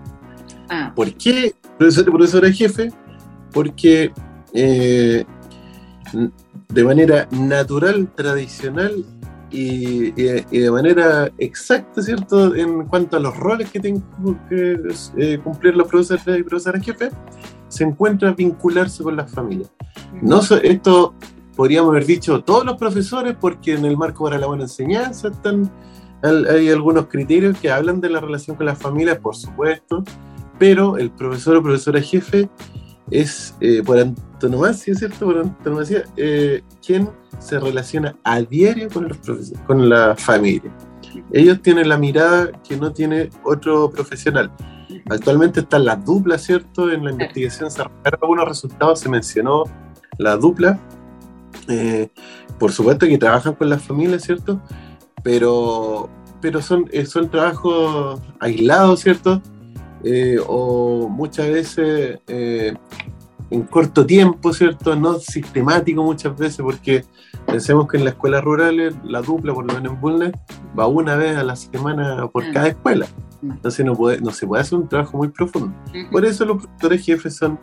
Ah. 0.68 0.92
¿Por 0.94 1.12
qué 1.14 1.54
profesor 1.78 2.04
y 2.08 2.10
profesora 2.10 2.52
jefe? 2.52 2.92
Porque 3.52 4.12
eh, 4.52 5.24
de 6.68 6.84
manera 6.84 7.28
natural, 7.30 8.08
tradicional 8.14 9.04
y, 9.50 10.10
de 10.12 10.70
manera 10.70 11.30
exacta, 11.38 12.00
¿cierto? 12.02 12.54
En 12.54 12.86
cuanto 12.86 13.18
a 13.18 13.20
los 13.20 13.36
roles 13.36 13.70
que 13.70 13.80
tienen 13.80 14.02
que 14.48 14.78
eh, 15.18 15.38
cumplir 15.44 15.76
los 15.76 15.88
profesores 15.88 16.24
y 16.38 16.42
profesoras 16.42 16.84
jefe, 16.84 17.10
se 17.68 17.84
encuentra 17.84 18.32
vincularse 18.32 19.02
con 19.02 19.16
las 19.16 19.30
familias. 19.30 19.70
No, 20.22 20.40
esto 20.62 21.14
podríamos 21.56 21.90
haber 21.90 22.06
dicho 22.06 22.42
todos 22.42 22.64
los 22.64 22.76
profesores, 22.76 23.36
porque 23.40 23.74
en 23.74 23.84
el 23.84 23.96
marco 23.96 24.24
para 24.24 24.38
la 24.38 24.46
buena 24.46 24.64
enseñanza 24.64 25.28
están, 25.28 25.70
hay 26.22 26.70
algunos 26.70 27.06
criterios 27.06 27.58
que 27.58 27.70
hablan 27.70 28.00
de 28.00 28.10
la 28.10 28.20
relación 28.20 28.56
con 28.56 28.66
las 28.66 28.78
familias, 28.78 29.18
por 29.18 29.36
supuesto, 29.36 30.04
pero 30.58 30.96
el 30.98 31.10
profesor 31.10 31.56
o 31.56 31.62
profesora 31.62 32.00
jefe 32.00 32.48
es 33.10 33.54
eh, 33.60 33.82
por 33.84 33.98
antonomasia, 33.98 34.94
¿cierto? 34.94 35.26
Por 35.26 35.38
antonomasia, 35.38 36.04
eh, 36.16 36.62
quien 36.84 37.10
se 37.38 37.58
relaciona 37.58 38.16
a 38.24 38.40
diario 38.40 38.88
con, 38.88 39.08
los 39.08 39.18
con 39.66 39.88
la 39.88 40.14
familia. 40.16 40.72
Ellos 41.32 41.60
tienen 41.60 41.88
la 41.88 41.98
mirada 41.98 42.50
que 42.66 42.76
no 42.76 42.92
tiene 42.92 43.28
otro 43.44 43.90
profesional. 43.90 44.50
Actualmente 45.10 45.60
están 45.60 45.84
las 45.84 46.04
duplas, 46.04 46.42
¿cierto? 46.42 46.90
En 46.90 47.04
la 47.04 47.10
investigación 47.10 47.70
se 47.70 47.82
algunos 48.04 48.48
resultados, 48.48 49.00
se 49.00 49.08
mencionó 49.08 49.64
la 50.18 50.36
dupla, 50.36 50.78
eh, 51.68 52.08
por 52.58 52.72
supuesto 52.72 53.06
que 53.06 53.18
trabajan 53.18 53.54
con 53.54 53.68
las 53.68 53.82
familias, 53.82 54.22
¿cierto? 54.22 54.60
Pero, 55.22 56.08
pero 56.40 56.62
son, 56.62 56.88
eh, 56.92 57.06
son 57.06 57.30
trabajos 57.30 58.20
aislados, 58.40 59.00
¿cierto? 59.00 59.42
Eh, 60.04 60.38
o 60.46 61.08
muchas 61.08 61.48
veces 61.48 62.18
en 62.26 63.62
corto 63.64 64.06
tiempo, 64.06 64.52
¿cierto? 64.52 64.96
No 64.96 65.18
sistemático 65.18 66.02
muchas 66.02 66.36
veces, 66.36 66.60
porque 66.62 67.04
pensemos 67.46 67.86
que 67.86 67.98
en 67.98 68.04
las 68.04 68.14
escuelas 68.14 68.42
rurales 68.42 68.94
la 69.04 69.20
dupla, 69.20 69.52
por 69.52 69.66
lo 69.66 69.74
menos 69.74 69.92
en 69.92 70.00
Bulnes, 70.00 70.32
va 70.78 70.86
una 70.86 71.16
vez 71.16 71.36
a 71.36 71.44
la 71.44 71.54
semana 71.54 72.26
por 72.28 72.50
cada 72.52 72.68
escuela. 72.68 73.06
Entonces 73.42 73.84
no, 73.84 73.94
puede, 73.94 74.20
no 74.20 74.30
se 74.30 74.46
puede 74.46 74.62
hacer 74.62 74.78
un 74.78 74.88
trabajo 74.88 75.18
muy 75.18 75.28
profundo. 75.28 75.74
Por 76.10 76.24
eso 76.24 76.44
los 76.46 76.64
profesores 76.64 77.04
jefes 77.04 77.36
son 77.36 77.58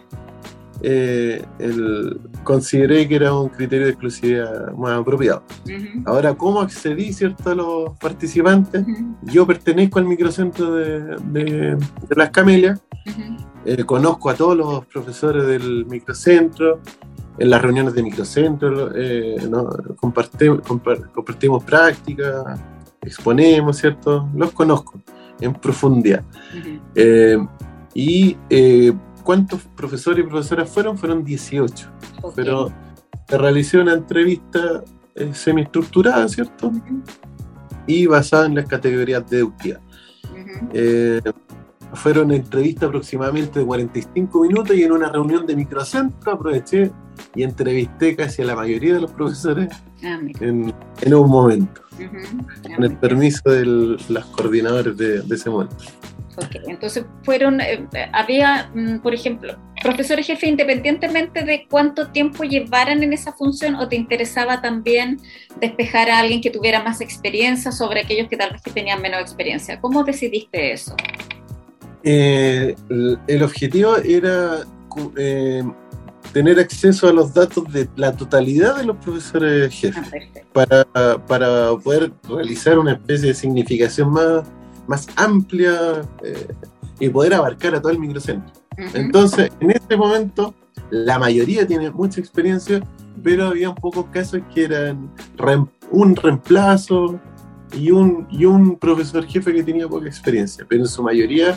eh, 0.81 1.43
el, 1.59 2.19
consideré 2.43 3.07
que 3.07 3.15
era 3.15 3.33
un 3.33 3.49
criterio 3.49 3.85
de 3.85 3.91
exclusividad 3.91 4.71
más 4.73 4.99
apropiado. 4.99 5.43
Ahora, 6.05 6.33
¿cómo 6.35 6.61
accedí 6.61 7.11
cierto, 7.11 7.49
a 7.49 7.55
los 7.55 7.97
participantes? 7.97 8.85
Yo 9.23 9.45
pertenezco 9.45 9.99
al 9.99 10.05
microcentro 10.05 10.73
de, 10.75 11.17
de, 11.31 11.77
Las 12.15 12.29
Camelias, 12.29 12.81
eh, 13.65 13.83
conozco 13.83 14.29
a 14.29 14.35
todos 14.35 14.55
los 14.55 14.85
profesores 14.85 15.45
del 15.47 15.85
microcentro, 15.85 16.79
en 17.37 17.49
las 17.49 17.61
reuniones 17.61 17.93
de 17.93 18.03
microcentro 18.03 18.91
eh, 18.95 19.37
compartimos, 19.97 20.61
compartimos 20.61 21.63
prácticas, 21.63 22.59
exponemos, 23.01 23.77
¿cierto? 23.77 24.29
Los 24.35 24.51
conozco 24.51 25.01
en 25.39 25.53
profundidad. 25.53 26.23
y 27.93 28.37
¿Cuántos 29.23 29.61
profesores 29.75 30.25
y 30.25 30.27
profesoras 30.27 30.69
fueron? 30.69 30.97
Fueron 30.97 31.23
18. 31.23 31.89
Pero 32.35 32.71
se 33.27 33.37
realizó 33.37 33.81
una 33.81 33.93
entrevista 33.93 34.83
eh, 35.15 35.33
semiestructurada, 35.33 36.27
¿cierto? 36.27 36.71
Y 37.85 38.05
basada 38.05 38.45
en 38.45 38.55
las 38.55 38.65
categorías 38.65 39.29
deductivas. 39.29 39.81
Eh, 40.73 41.21
fueron 41.93 42.31
entrevistas 42.31 42.89
aproximadamente 42.89 43.59
de 43.59 43.65
45 43.65 44.41
minutos 44.41 44.75
y 44.75 44.83
en 44.83 44.91
una 44.91 45.09
reunión 45.09 45.45
de 45.45 45.55
microcentro 45.55 46.33
aproveché 46.33 46.91
y 47.35 47.43
entrevisté 47.43 48.15
casi 48.15 48.43
a 48.43 48.45
la 48.45 48.55
mayoría 48.55 48.93
de 48.93 49.01
los 49.01 49.11
profesores 49.11 49.69
ah, 50.03 50.19
en, 50.39 51.13
un 51.13 51.29
momento, 51.29 51.81
con 52.75 52.83
el 52.83 52.97
permiso 52.97 53.49
de 53.49 53.65
los 53.65 54.25
coordinadores 54.35 54.95
de 54.97 55.35
ese 55.35 55.49
momento. 55.49 55.75
Entonces 56.67 57.05
fueron, 57.23 57.61
eh, 57.61 57.87
había, 58.13 58.69
mm, 58.73 58.99
por 58.99 59.13
ejemplo, 59.13 59.57
profesores 59.81 60.27
jefe 60.27 60.47
independientemente 60.47 61.43
de 61.43 61.65
cuánto 61.69 62.11
tiempo 62.11 62.43
llevaran 62.43 63.03
en 63.03 63.13
esa 63.13 63.33
función 63.33 63.75
o 63.75 63.87
te 63.87 63.95
interesaba 63.95 64.61
también 64.61 65.19
despejar 65.59 66.09
a 66.09 66.19
alguien 66.19 66.41
que 66.41 66.49
tuviera 66.49 66.83
más 66.83 67.01
experiencia 67.01 67.71
sobre 67.71 68.01
aquellos 68.01 68.27
que 68.27 68.37
tal 68.37 68.51
vez 68.51 68.61
que 68.61 68.71
tenían 68.71 69.01
menos 69.01 69.21
experiencia. 69.21 69.79
¿Cómo 69.79 70.03
decidiste 70.03 70.73
eso? 70.73 70.95
Eh, 72.03 72.75
el 73.27 73.43
objetivo 73.43 73.97
era 73.97 74.63
eh, 75.17 75.63
tener 76.31 76.59
acceso 76.59 77.07
a 77.07 77.13
los 77.13 77.33
datos 77.33 77.71
de 77.71 77.89
la 77.95 78.15
totalidad 78.15 78.77
de 78.77 78.85
los 78.85 78.97
profesores 78.97 79.73
jefes 79.73 80.05
para, 80.53 80.85
para 81.27 81.75
poder 81.83 82.11
realizar 82.27 82.79
una 82.79 82.93
especie 82.93 83.29
de 83.29 83.33
significación 83.33 84.11
más, 84.11 84.43
más 84.89 85.07
amplia 85.15 86.01
eh, 86.23 86.47
y 86.99 87.09
poder 87.09 87.35
abarcar 87.35 87.75
a 87.75 87.81
todo 87.81 87.91
el 87.91 87.99
microcentro. 87.99 88.51
Entonces, 88.95 89.51
en 89.59 89.71
este 89.71 89.95
momento, 89.95 90.55
la 90.89 91.19
mayoría 91.19 91.67
tiene 91.67 91.91
mucha 91.91 92.19
experiencia, 92.19 92.81
pero 93.21 93.47
había 93.47 93.73
pocos 93.75 94.07
casos 94.07 94.41
que 94.53 94.63
eran 94.63 95.11
un 95.91 96.15
reemplazo 96.15 97.19
y 97.77 97.91
un, 97.91 98.25
y 98.31 98.45
un 98.45 98.77
profesor 98.77 99.25
jefe 99.27 99.53
que 99.53 99.63
tenía 99.63 99.87
poca 99.87 100.07
experiencia, 100.07 100.65
pero 100.67 100.81
en 100.81 100.87
su 100.87 101.03
mayoría 101.03 101.55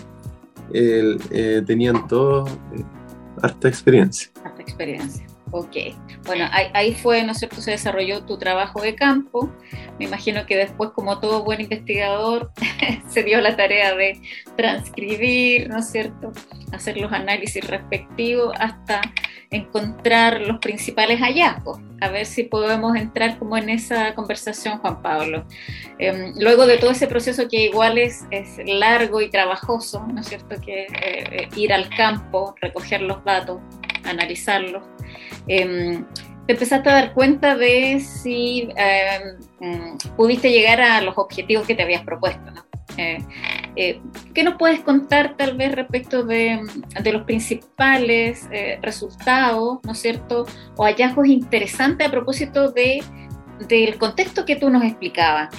eh, 0.74 1.62
tenían 1.66 2.06
todos 2.08 2.50
eh, 2.50 2.84
harta 3.40 3.66
experiencia. 3.66 4.30
Harta 4.44 4.60
experiencia. 4.60 5.26
Ok, 5.54 5.76
bueno, 6.24 6.48
ahí, 6.50 6.94
fue, 6.94 7.22
¿no 7.24 7.32
es 7.32 7.38
cierto?, 7.38 7.60
se 7.60 7.72
desarrolló 7.72 8.24
tu 8.24 8.38
trabajo 8.38 8.80
de 8.80 8.94
campo. 8.94 9.52
Me 9.98 10.06
imagino 10.06 10.46
que 10.46 10.56
después, 10.56 10.92
como 10.94 11.20
todo 11.20 11.44
buen 11.44 11.60
investigador, 11.60 12.50
se 13.08 13.22
dio 13.22 13.38
la 13.42 13.54
tarea 13.54 13.94
de 13.94 14.18
transcribir, 14.56 15.68
¿no 15.68 15.80
es 15.80 15.90
cierto?, 15.90 16.32
hacer 16.72 16.96
los 16.96 17.12
análisis 17.12 17.66
respectivos 17.68 18.54
hasta 18.58 19.02
encontrar 19.50 20.40
los 20.40 20.58
principales 20.58 21.20
hallazgos. 21.20 21.78
A 22.00 22.08
ver 22.08 22.24
si 22.24 22.44
podemos 22.44 22.96
entrar 22.96 23.38
como 23.38 23.58
en 23.58 23.68
esa 23.68 24.14
conversación, 24.14 24.78
Juan 24.78 25.02
Pablo. 25.02 25.44
Em, 25.98 26.32
luego 26.38 26.64
de 26.64 26.78
todo 26.78 26.92
ese 26.92 27.06
proceso 27.06 27.46
que 27.46 27.64
igual 27.64 27.98
es, 27.98 28.24
es 28.30 28.56
largo 28.64 29.20
y 29.20 29.28
trabajoso, 29.28 30.06
¿no 30.06 30.22
es 30.22 30.28
cierto?, 30.28 30.58
que 30.62 30.86
eh, 30.86 31.48
ir 31.56 31.74
al 31.74 31.90
campo, 31.90 32.54
recoger 32.62 33.02
los 33.02 33.22
datos, 33.22 33.60
analizarlos 34.04 34.82
eh, 35.48 36.02
te 36.46 36.52
empezaste 36.54 36.90
a 36.90 36.94
dar 36.94 37.14
cuenta 37.14 37.56
de 37.56 38.00
si 38.00 38.68
em, 38.76 39.38
mm, 39.60 39.96
pudiste 40.16 40.50
llegar 40.50 40.80
a 40.80 41.00
los 41.00 41.16
objetivos 41.16 41.66
que 41.66 41.74
te 41.74 41.82
habías 41.82 42.02
propuesto, 42.02 42.50
¿no? 42.50 42.64
Eh, 42.96 43.18
eh, 43.76 44.00
¿Qué 44.34 44.42
nos 44.42 44.56
puedes 44.56 44.80
contar 44.80 45.36
tal 45.36 45.56
vez 45.56 45.74
respecto 45.74 46.24
de, 46.24 46.60
los 47.10 47.22
principales 47.22 48.46
eh, 48.52 48.78
resultados, 48.82 49.78
¿no 49.82 49.92
es 49.92 49.98
cierto? 49.98 50.46
O 50.76 50.84
hallazgos 50.84 51.28
interesantes 51.28 52.06
a 52.06 52.10
propósito 52.10 52.70
de, 52.70 53.02
del 53.68 53.96
contexto 53.96 54.44
que 54.44 54.56
tú 54.56 54.68
nos 54.68 54.82
explicabas, 54.84 55.54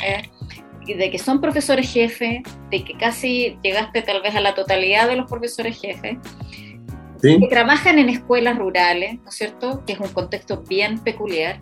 de 0.85 1.09
que 1.09 1.17
son 1.17 1.41
profesores 1.41 1.91
jefes, 1.91 2.41
de 2.69 2.83
que 2.83 2.95
casi 2.97 3.57
llegaste 3.63 4.01
tal 4.01 4.21
vez 4.21 4.35
a 4.35 4.41
la 4.41 4.53
totalidad 4.53 5.07
de 5.07 5.15
los 5.15 5.29
profesores 5.29 5.79
jefes, 5.79 6.17
que 7.23 7.47
trabajan 7.49 7.99
en 7.99 8.09
escuelas 8.09 8.57
rurales, 8.57 9.19
¿no 9.23 9.29
es 9.29 9.35
cierto? 9.35 9.83
Que 9.85 9.93
es 9.93 9.99
un 9.99 10.09
contexto 10.09 10.61
bien 10.67 10.99
peculiar. 10.99 11.57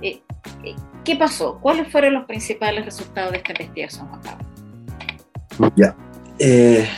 Eh, 0.00 0.22
eh, 0.64 0.74
¿Qué 1.04 1.16
pasó? 1.16 1.58
¿Cuáles 1.60 1.90
fueron 1.92 2.14
los 2.14 2.24
principales 2.24 2.84
resultados 2.84 3.32
de 3.32 3.38
esta 3.38 3.52
investigación, 3.52 4.08
Juan 4.08 5.72
Ya. 5.76 5.94
Eh, 6.38 6.88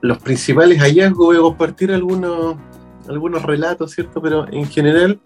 los 0.00 0.18
principales 0.18 0.80
hallazgos, 0.80 1.26
voy 1.26 1.36
a 1.36 1.40
compartir 1.40 1.92
algunos, 1.92 2.56
algunos 3.08 3.42
relatos, 3.42 3.92
¿cierto? 3.92 4.20
Pero 4.20 4.50
en 4.52 4.66
general, 4.66 5.20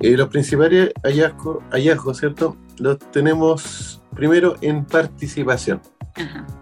los 0.00 0.28
principales 0.28 0.92
hallazgos, 1.02 1.58
hallazgos, 1.70 2.18
¿cierto? 2.18 2.56
Los 2.78 2.98
tenemos 3.10 4.00
primero 4.14 4.56
en 4.60 4.84
participación. 4.84 5.80
Ajá 6.14 6.61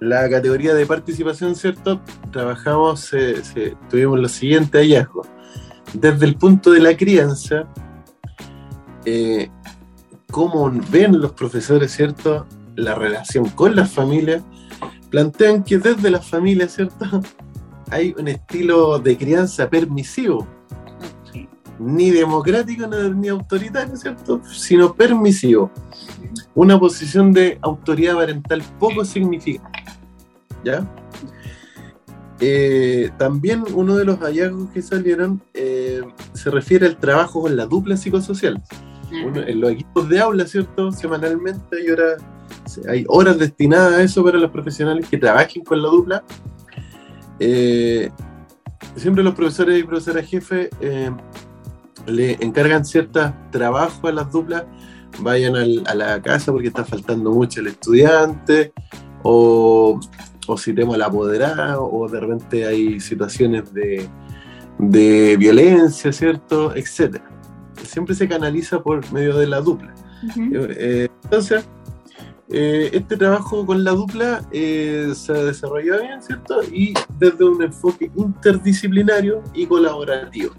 la 0.00 0.28
categoría 0.28 0.74
de 0.74 0.86
participación, 0.86 1.54
¿cierto? 1.54 2.00
Trabajamos, 2.32 3.10
tuvimos 3.88 4.18
los 4.18 4.32
siguientes 4.32 4.80
hallazgos. 4.80 5.26
Desde 5.92 6.26
el 6.26 6.36
punto 6.36 6.72
de 6.72 6.80
la 6.80 6.96
crianza, 6.96 7.64
eh, 9.04 9.48
cómo 10.30 10.70
ven 10.90 11.20
los 11.20 11.32
profesores, 11.32 11.92
¿cierto? 11.92 12.46
La 12.74 12.94
relación 12.94 13.48
con 13.50 13.76
las 13.76 13.92
familias, 13.92 14.42
plantean 15.10 15.62
que 15.62 15.78
desde 15.78 16.10
las 16.10 16.26
familias, 16.28 16.74
¿cierto? 16.74 17.20
Hay 17.90 18.14
un 18.18 18.28
estilo 18.28 18.98
de 18.98 19.16
crianza 19.16 19.68
permisivo, 19.68 20.46
ni 21.78 22.10
democrático 22.10 22.86
ni 22.86 23.28
autoritario, 23.28 23.96
¿cierto? 23.96 24.40
Sino 24.44 24.94
permisivo. 24.94 25.70
Una 26.54 26.78
posición 26.78 27.32
de 27.32 27.58
autoridad 27.62 28.14
parental 28.14 28.62
poco 28.78 29.04
significativa. 29.04 29.84
¿ya? 30.64 30.86
Eh, 32.40 33.10
también 33.16 33.64
uno 33.74 33.96
de 33.96 34.04
los 34.04 34.18
hallazgos 34.18 34.70
que 34.70 34.82
salieron 34.82 35.40
eh, 35.54 36.02
se 36.32 36.50
refiere 36.50 36.86
al 36.86 36.98
trabajo 36.98 37.42
con 37.42 37.56
la 37.56 37.66
dupla 37.66 37.96
psicosocial. 37.96 38.62
en 39.12 39.60
los 39.60 39.70
equipos 39.70 40.08
de 40.08 40.18
aula, 40.18 40.44
¿cierto? 40.46 40.90
Semanalmente 40.90 41.76
hay 41.76 41.88
horas, 41.88 42.22
hay 42.88 43.04
horas 43.08 43.38
destinadas 43.38 43.94
a 43.94 44.02
eso 44.02 44.24
para 44.24 44.38
los 44.38 44.50
profesionales 44.50 45.08
que 45.08 45.18
trabajen 45.18 45.62
con 45.62 45.80
la 45.80 45.88
dupla. 45.88 46.24
Eh, 47.38 48.10
siempre 48.96 49.22
los 49.22 49.34
profesores 49.34 49.80
y 49.80 49.84
profesoras 49.84 50.26
jefes 50.26 50.70
le 52.06 52.32
encargan 52.40 52.84
ciertos 52.84 53.32
trabajos 53.50 54.04
a 54.04 54.12
las 54.12 54.30
duplas, 54.30 54.64
vayan 55.20 55.54
a 55.56 55.94
la 55.94 56.20
casa 56.22 56.52
porque 56.52 56.68
está 56.68 56.84
faltando 56.84 57.30
mucho 57.30 57.60
el 57.60 57.68
estudiante, 57.68 58.72
o 59.22 60.00
o 60.46 60.56
si 60.56 60.72
tenemos 60.72 60.98
la 60.98 61.06
apoderado, 61.06 61.88
o 61.90 62.08
de 62.08 62.20
repente 62.20 62.66
hay 62.66 63.00
situaciones 63.00 63.72
de, 63.72 64.08
violencia, 65.38 66.12
¿cierto? 66.12 66.74
Etcétera. 66.74 67.24
Siempre 67.82 68.14
se 68.14 68.28
canaliza 68.28 68.82
por 68.82 69.10
medio 69.12 69.36
de 69.36 69.46
la 69.46 69.60
dupla. 69.60 69.94
Eh, 70.52 71.08
entonces, 71.24 71.66
eh, 72.48 72.90
este 72.92 73.16
trabajo 73.16 73.64
con 73.64 73.84
la 73.84 73.92
dupla 73.92 74.42
eh, 74.52 75.12
se 75.14 75.32
ha 75.32 75.44
desarrollado 75.44 76.02
bien, 76.02 76.22
¿cierto? 76.22 76.62
Y 76.72 76.94
desde 77.18 77.44
un 77.44 77.62
enfoque 77.62 78.10
interdisciplinario 78.16 79.42
y 79.54 79.66
colaborativo. 79.66 80.54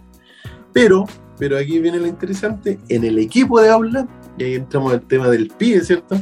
Pero, 0.72 1.06
pero 1.38 1.58
aquí 1.58 1.80
viene 1.80 2.00
lo 2.00 2.08
interesante, 2.08 2.80
en 2.90 3.04
el 3.04 3.20
equipo 3.20 3.60
de 3.62 3.70
aula, 3.70 4.08
y 4.38 4.44
ahí 4.44 4.56
entramos 4.56 4.94
al 4.94 5.02
tema 5.02 5.30
del 5.30 5.48
PIE, 5.48 5.82
¿cierto? 5.82 6.22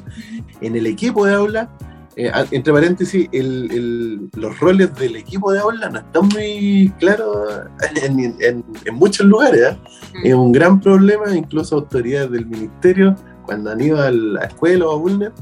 En 0.62 0.76
el 0.76 0.88
equipo 0.88 1.26
de 1.26 1.34
aula 1.34 1.70
eh, 2.16 2.32
entre 2.52 2.74
paréntesis, 2.74 3.28
los 3.32 4.60
roles 4.60 4.94
del 4.96 5.16
equipo 5.16 5.52
de 5.52 5.60
aula 5.60 5.90
no 5.90 6.00
están 6.00 6.28
muy 6.28 6.94
claros 7.00 7.50
en, 8.04 8.64
muchos 8.94 9.26
lugares. 9.26 9.62
¿eh? 9.62 9.78
Mm. 10.14 10.28
Es 10.28 10.34
un 10.34 10.52
gran 10.52 10.80
problema, 10.80 11.36
incluso 11.36 11.76
autoridades 11.76 12.32
del 12.32 12.46
ministerio, 12.46 13.16
cuando 13.46 13.72
han 13.72 13.82
ido 13.82 14.02
a 14.02 14.12
la 14.12 14.46
escuela 14.46 14.86
o 14.88 14.92
a 14.92 14.96
ULNET, 14.98 15.34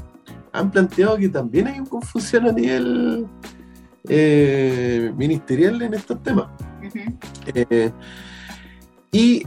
han 0.53 0.71
planteado 0.71 1.17
que 1.17 1.29
también 1.29 1.67
hay 1.67 1.79
una 1.79 1.89
confusión 1.89 2.47
a 2.47 2.51
nivel 2.51 3.25
eh, 4.07 5.11
ministerial 5.15 5.81
en 5.81 5.93
estos 5.93 6.21
temas. 6.23 6.47
Y 9.11 9.43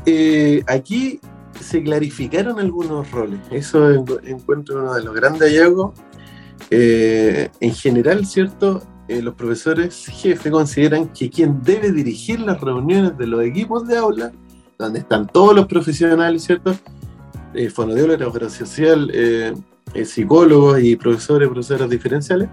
aquí 0.67 1.21
se 1.61 1.83
clarificaron 1.83 2.59
algunos 2.59 3.11
roles. 3.11 3.41
Eso 3.51 3.91
encuentro 3.91 4.83
uno 4.83 4.95
de 4.95 5.05
los 5.05 5.15
grandes 5.15 5.51
hallazgos 5.51 5.93
eh, 6.71 7.49
en 7.61 7.75
general, 7.75 8.27
¿cierto? 8.27 8.83
Eh, 9.09 9.21
los 9.21 9.35
profesores 9.35 10.07
jefe 10.07 10.51
consideran 10.51 11.09
que 11.09 11.29
quien 11.29 11.63
debe 11.63 11.93
dirigir 11.93 12.41
las 12.41 12.61
reuniones 12.61 13.17
de 13.19 13.27
los 13.27 13.45
equipos 13.45 13.87
de 13.87 13.99
aula, 13.99 14.33
donde 14.79 15.01
están 15.01 15.27
todos 15.27 15.55
los 15.55 15.67
profesionales, 15.67 16.43
¿cierto? 16.43 16.75
Eh, 17.53 17.71
fonodiólogo, 17.71 18.49
social, 18.49 19.11
eh, 19.95 20.05
psicólogos 20.05 20.83
y 20.83 20.97
profesores, 20.97 21.49
profesoras 21.49 21.89
diferenciales, 21.89 22.49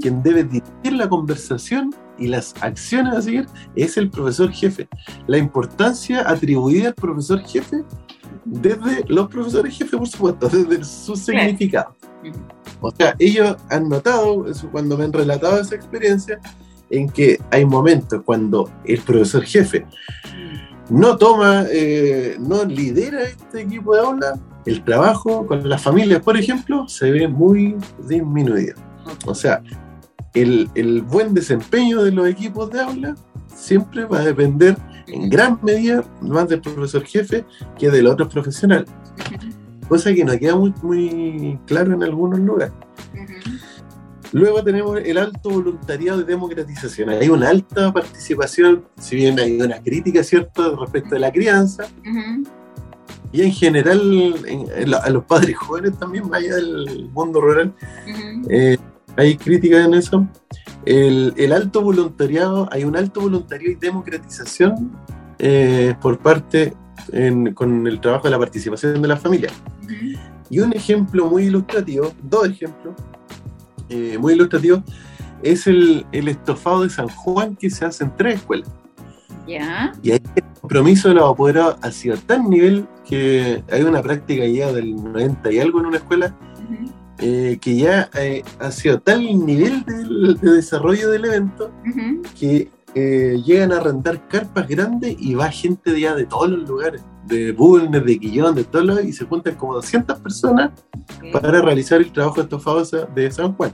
quien 0.00 0.22
debe 0.22 0.44
dirigir 0.44 0.92
la 0.92 1.08
conversación 1.08 1.94
y 2.18 2.28
las 2.28 2.54
acciones 2.60 3.14
a 3.14 3.22
seguir 3.22 3.46
es 3.74 3.96
el 3.96 4.10
profesor 4.10 4.52
jefe. 4.52 4.88
La 5.26 5.38
importancia 5.38 6.28
atribuida 6.28 6.88
al 6.88 6.94
profesor 6.94 7.40
jefe 7.40 7.84
desde 8.44 9.04
los 9.08 9.28
profesores 9.28 9.76
jefe, 9.76 9.96
por 9.96 10.06
supuesto, 10.06 10.48
desde 10.48 10.84
su 10.84 11.16
significado. 11.16 11.94
O 12.80 12.90
sea, 12.90 13.14
ellos 13.18 13.56
han 13.70 13.88
notado, 13.88 14.44
cuando 14.70 14.96
me 14.96 15.04
han 15.04 15.12
relatado 15.12 15.60
esa 15.60 15.74
experiencia, 15.74 16.38
en 16.90 17.08
que 17.08 17.40
hay 17.50 17.64
momentos 17.64 18.22
cuando 18.24 18.70
el 18.84 19.00
profesor 19.00 19.42
jefe 19.42 19.86
no 20.90 21.16
toma, 21.16 21.64
eh, 21.70 22.36
no 22.38 22.64
lidera 22.64 23.22
este 23.22 23.62
equipo 23.62 23.94
de 23.94 24.00
aula, 24.00 24.38
el 24.66 24.82
trabajo 24.84 25.46
con 25.46 25.68
las 25.68 25.82
familias, 25.82 26.22
por 26.22 26.36
ejemplo, 26.36 26.88
se 26.88 27.10
ve 27.10 27.28
muy 27.28 27.76
disminuido. 28.06 28.74
O 29.26 29.34
sea, 29.34 29.62
el, 30.32 30.68
el 30.74 31.02
buen 31.02 31.34
desempeño 31.34 32.02
de 32.02 32.12
los 32.12 32.26
equipos 32.28 32.70
de 32.70 32.80
aula 32.80 33.14
siempre 33.54 34.04
va 34.04 34.20
a 34.20 34.24
depender 34.24 34.76
en 35.06 35.28
gran 35.28 35.58
medida 35.62 36.02
más 36.22 36.48
del 36.48 36.60
profesor 36.60 37.04
jefe 37.04 37.44
que 37.78 37.90
del 37.90 38.06
otro 38.06 38.28
profesional 38.28 38.86
cosa 39.88 40.12
que 40.14 40.24
no 40.24 40.38
queda 40.38 40.56
muy, 40.56 40.72
muy 40.82 41.58
claro 41.66 41.94
en 41.94 42.02
algunos 42.02 42.38
lugares. 42.38 42.74
Luego 44.32 44.64
tenemos 44.64 44.98
el 45.04 45.16
alto 45.16 45.50
voluntariado 45.50 46.18
de 46.18 46.24
democratización. 46.24 47.10
Hay 47.10 47.28
una 47.28 47.50
alta 47.50 47.92
participación, 47.92 48.84
si 48.98 49.14
bien 49.16 49.38
hay 49.38 49.60
una 49.60 49.80
crítica, 49.80 50.24
¿cierto?, 50.24 50.76
respecto 50.76 51.14
de 51.14 51.20
la 51.20 51.30
crianza. 51.30 51.84
Y 53.34 53.42
en 53.42 53.50
general, 53.50 54.34
a 55.02 55.10
los 55.10 55.24
padres 55.24 55.56
jóvenes 55.58 55.98
también, 55.98 56.28
más 56.28 56.40
allá 56.40 56.54
del 56.54 57.10
mundo 57.12 57.40
rural, 57.40 57.74
eh, 58.48 58.78
hay 59.16 59.36
críticas 59.36 59.84
en 59.84 59.94
eso. 59.94 60.28
El, 60.86 61.52
alto 61.52 61.82
voluntariado, 61.82 62.68
hay 62.70 62.84
un 62.84 62.96
alto 62.96 63.22
voluntariado 63.22 63.72
y 63.72 63.74
democratización 63.74 64.92
eh, 65.40 65.96
por 66.00 66.18
parte 66.18 66.74
con 67.54 67.88
el 67.88 68.00
trabajo 68.00 68.28
de 68.28 68.30
la 68.30 68.38
participación 68.38 69.02
de 69.02 69.08
la 69.08 69.16
familia. 69.16 69.50
Y 70.48 70.60
un 70.60 70.72
ejemplo 70.72 71.26
muy 71.26 71.46
ilustrativo, 71.46 72.12
dos 72.22 72.48
ejemplos 72.48 72.94
eh, 73.88 74.16
muy 74.16 74.34
ilustrativos, 74.34 74.82
es 75.42 75.66
el, 75.66 76.06
estofado 76.12 76.84
de 76.84 76.90
San 76.90 77.08
Juan 77.08 77.56
que 77.56 77.68
se 77.68 77.84
hace 77.84 78.04
en 78.04 78.16
tres 78.16 78.36
escuelas. 78.36 78.68
¿Ya? 79.46 79.92
Y 80.02 80.12
ahí 80.12 80.20
el 80.36 80.44
compromiso 80.60 81.08
de 81.08 81.14
los 81.14 81.30
apoderados 81.30 81.76
ha 81.82 81.90
sido 81.90 82.16
tan 82.16 82.48
nivel 82.48 82.86
que 83.04 83.62
hay 83.70 83.82
una 83.82 84.02
práctica 84.02 84.46
ya 84.46 84.72
del 84.72 84.96
90 84.96 85.52
y 85.52 85.58
algo 85.58 85.80
en 85.80 85.86
una 85.86 85.96
escuela, 85.98 86.34
eh, 87.18 87.58
que 87.60 87.76
ya 87.76 88.10
eh, 88.14 88.42
ha 88.58 88.70
sido 88.70 89.00
tal 89.00 89.22
nivel 89.44 89.84
de, 89.84 90.50
desarrollo 90.50 91.10
del 91.10 91.26
evento 91.26 91.70
que 92.38 92.70
eh, 92.94 93.40
llegan 93.44 93.72
a 93.72 93.80
rentar 93.80 94.26
carpas 94.28 94.66
grandes 94.68 95.16
y 95.18 95.34
va 95.34 95.50
gente 95.50 95.98
ya 95.98 96.14
de 96.14 96.26
todos 96.26 96.48
los 96.48 96.68
lugares, 96.68 97.02
de 97.26 97.52
Bulnes, 97.52 98.04
de 98.04 98.18
Quillón, 98.18 98.54
de 98.54 98.64
todos 98.64 98.86
lados, 98.86 99.04
y 99.04 99.12
se 99.12 99.24
juntan 99.24 99.54
como 99.56 99.74
200 99.74 100.18
personas 100.20 100.72
para 101.32 101.60
realizar 101.60 102.00
el 102.00 102.12
trabajo 102.12 102.36
de 102.36 102.42
estofados 102.42 102.94
de 103.14 103.30
San 103.30 103.52
Juan. 103.54 103.72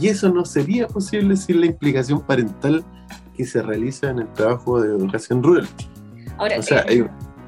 Y 0.00 0.08
eso 0.08 0.28
no 0.28 0.44
sería 0.44 0.88
posible 0.88 1.36
sin 1.36 1.60
la 1.60 1.66
implicación 1.66 2.20
parental 2.20 2.84
que 3.36 3.44
se 3.44 3.62
realiza 3.62 4.10
en 4.10 4.20
el 4.20 4.32
trabajo 4.32 4.80
de 4.80 4.88
educación 4.88 5.42
rural. 5.42 5.68
Ahora, 6.38 6.56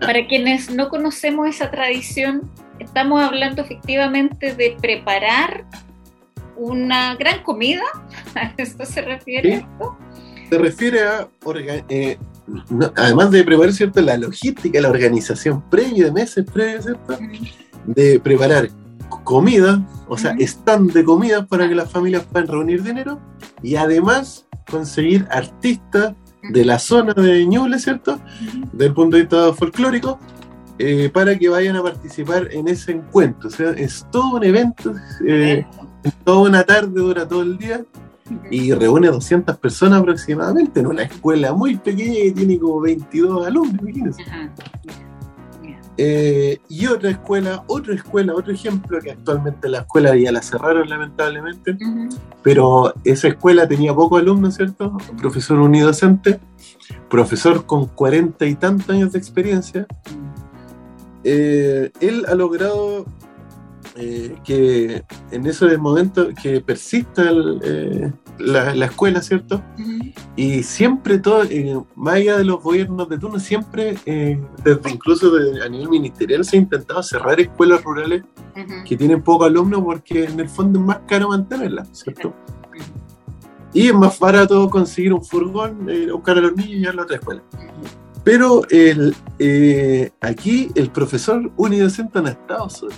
para 0.01 0.27
quienes 0.27 0.71
no 0.71 0.89
conocemos 0.89 1.49
esa 1.49 1.71
tradición, 1.71 2.51
estamos 2.79 3.23
hablando 3.23 3.63
efectivamente 3.63 4.55
de 4.55 4.77
preparar 4.81 5.65
una 6.57 7.17
gran 7.17 7.43
comida. 7.43 7.83
¿A 8.35 8.53
eso 8.57 8.85
se 8.85 9.03
refiere 9.03 9.55
esto? 9.55 9.97
Se 10.51 10.59
refiere 10.59 11.03
a, 11.03 11.29
eh, 11.89 12.19
además 12.95 13.31
de 13.31 13.43
preparar 13.43 13.73
¿cierto? 13.73 14.01
la 14.01 14.17
logística, 14.17 14.81
la 14.81 14.91
organización 14.91 15.63
previa, 15.69 16.05
de 16.05 16.13
meses 16.13 16.45
previos, 16.53 16.85
¿cierto? 16.85 17.19
de 17.87 18.21
preparar 18.21 18.69
comida, 19.25 19.85
o 20.09 20.17
sea, 20.17 20.35
stand 20.39 20.93
de 20.93 21.05
comida 21.05 21.47
para 21.47 21.69
que 21.69 21.75
las 21.75 21.91
familias 21.91 22.25
puedan 22.31 22.49
reunir 22.49 22.83
dinero 22.83 23.21
y 23.63 23.77
además 23.77 24.46
conseguir 24.71 25.27
artistas 25.31 26.15
de 26.43 26.65
la 26.65 26.79
zona 26.79 27.13
de 27.15 27.45
Ñuble, 27.47 27.79
¿cierto? 27.79 28.21
Del 28.73 28.93
punto 28.95 29.17
de 29.17 29.23
vista 29.23 29.53
folclórico, 29.53 30.19
eh, 30.79 31.11
para 31.13 31.39
que 31.39 31.49
vayan 31.49 31.77
a 31.77 31.83
participar 31.83 32.49
en 32.53 32.69
ese 32.69 32.93
encuentro. 32.93 33.49
O 33.49 33.53
sea, 33.53 33.71
es 33.71 34.07
todo 34.11 34.37
un 34.37 34.45
evento, 34.45 34.95
eh, 35.27 35.65
toda 36.25 36.49
una 36.49 36.65
tarde, 36.65 37.01
dura 37.01 37.27
todo 37.27 37.43
el 37.43 37.57
día 37.57 37.85
y 38.51 38.73
reúne 38.73 39.09
200 39.09 39.57
personas 39.59 40.01
aproximadamente 40.01 40.81
en 40.81 40.87
una 40.87 41.05
escuela 41.05 41.53
muy 41.53 41.77
pequeña 41.77 42.15
que 42.15 42.33
tiene 42.33 42.59
como 42.59 42.81
22 42.81 43.47
alumnos, 43.47 43.81
imagínense. 43.81 44.23
Eh, 45.99 46.59
y 46.69 46.87
otra 46.87 47.11
escuela, 47.11 47.65
otra 47.69 47.95
escuela, 47.95 48.35
otro 48.35 48.53
ejemplo, 48.53 48.99
que 49.01 49.13
actualmente 49.13 49.69
la 49.69 49.79
escuela 49.79 50.15
ya 50.15 50.31
la 50.31 50.43
cerraron 50.43 50.89
lamentablemente, 50.89 51.77
pero 52.43 52.93
esa 53.05 53.29
escuela 53.29 53.67
tenía 53.67 53.95
pocos 53.95 54.21
alumnos, 54.21 54.57
¿cierto? 54.57 54.97
Profesor 55.19 55.59
unidocente, 55.59 56.39
profesor 57.09 57.65
con 57.65 57.87
cuarenta 57.87 58.45
y 58.45 58.55
tantos 58.55 58.91
años 58.91 59.13
de 59.13 59.19
experiencia. 59.19 59.87
Eh, 61.25 61.91
él 62.01 62.27
ha 62.29 62.35
logrado 62.35 63.07
eh, 63.97 64.37
que 64.45 65.03
en 65.31 65.47
ese 65.47 65.79
momento 65.79 66.29
que 66.41 66.61
persista 66.61 67.31
eh, 67.63 68.13
la, 68.39 68.85
escuela, 68.85 69.23
¿cierto? 69.23 69.63
Y 70.37 70.63
siempre 70.63 71.19
todo, 71.19 71.45
eh, 71.45 71.81
más 71.95 72.15
allá 72.15 72.39
de 72.39 72.45
los 72.45 72.63
gobiernos 72.63 73.09
de 73.09 73.19
turno, 73.19 73.39
siempre, 73.39 73.97
desde 74.05 74.91
incluso 74.91 75.33
a 75.65 75.69
nivel 75.69 75.89
ministerial, 75.89 76.45
se 76.45 76.57
ha 76.57 76.61
intentado 76.61 77.03
cerrar 77.03 77.41
escuelas 77.41 77.83
rurales 77.83 78.23
que 78.87 78.97
tienen 78.97 79.23
pocos 79.23 79.47
alumnos 79.47 79.83
porque 79.83 80.25
en 80.25 80.41
el 80.41 80.49
fondo 80.49 80.79
es 80.79 80.85
más 80.85 81.01
caro 81.07 81.29
mantenerlas, 81.29 81.89
¿cierto? 81.93 82.35
Y 83.73 83.89
es 83.89 83.95
más 83.95 84.19
barato 84.19 84.69
conseguir 84.71 85.13
un 85.13 85.25
furgón, 85.25 85.87
buscar 86.13 86.39
a 86.39 86.41
los 86.41 86.57
niños 86.57 86.71
y 86.71 86.79
llevarlo 86.81 87.03
a 87.03 87.05
otra 87.05 87.17
escuela. 87.17 87.43
Pero 88.25 88.63
el, 88.71 89.15
aquí 90.21 90.71
el 90.75 90.91
profesor 90.91 91.51
unidocente 91.57 92.21
no 92.21 92.29
ha 92.29 92.33
estado 92.33 92.69
solo 92.71 92.95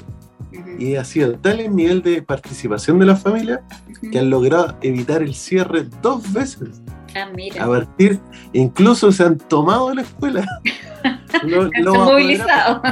y 0.79 0.97
ha 0.97 1.05
sido 1.05 1.39
tal 1.39 1.61
el 1.61 1.75
nivel 1.75 2.03
de 2.03 2.23
participación 2.23 2.99
de 2.99 3.07
la 3.07 3.17
familia 3.17 3.63
que 4.11 4.19
han 4.19 4.31
logrado 4.31 4.77
evitar 4.81 5.23
el 5.23 5.35
cierre 5.35 5.87
dos 6.03 6.33
veces. 6.33 6.81
Ah, 7.17 7.29
mira. 7.35 7.65
A 7.65 7.69
partir, 7.69 8.21
incluso 8.53 9.11
se 9.11 9.25
han 9.25 9.39
tomado 9.39 9.93
la 9.93 10.03
escuela. 10.03 10.47
lo, 11.45 11.71
lo 11.81 11.95
movilizado. 11.95 12.83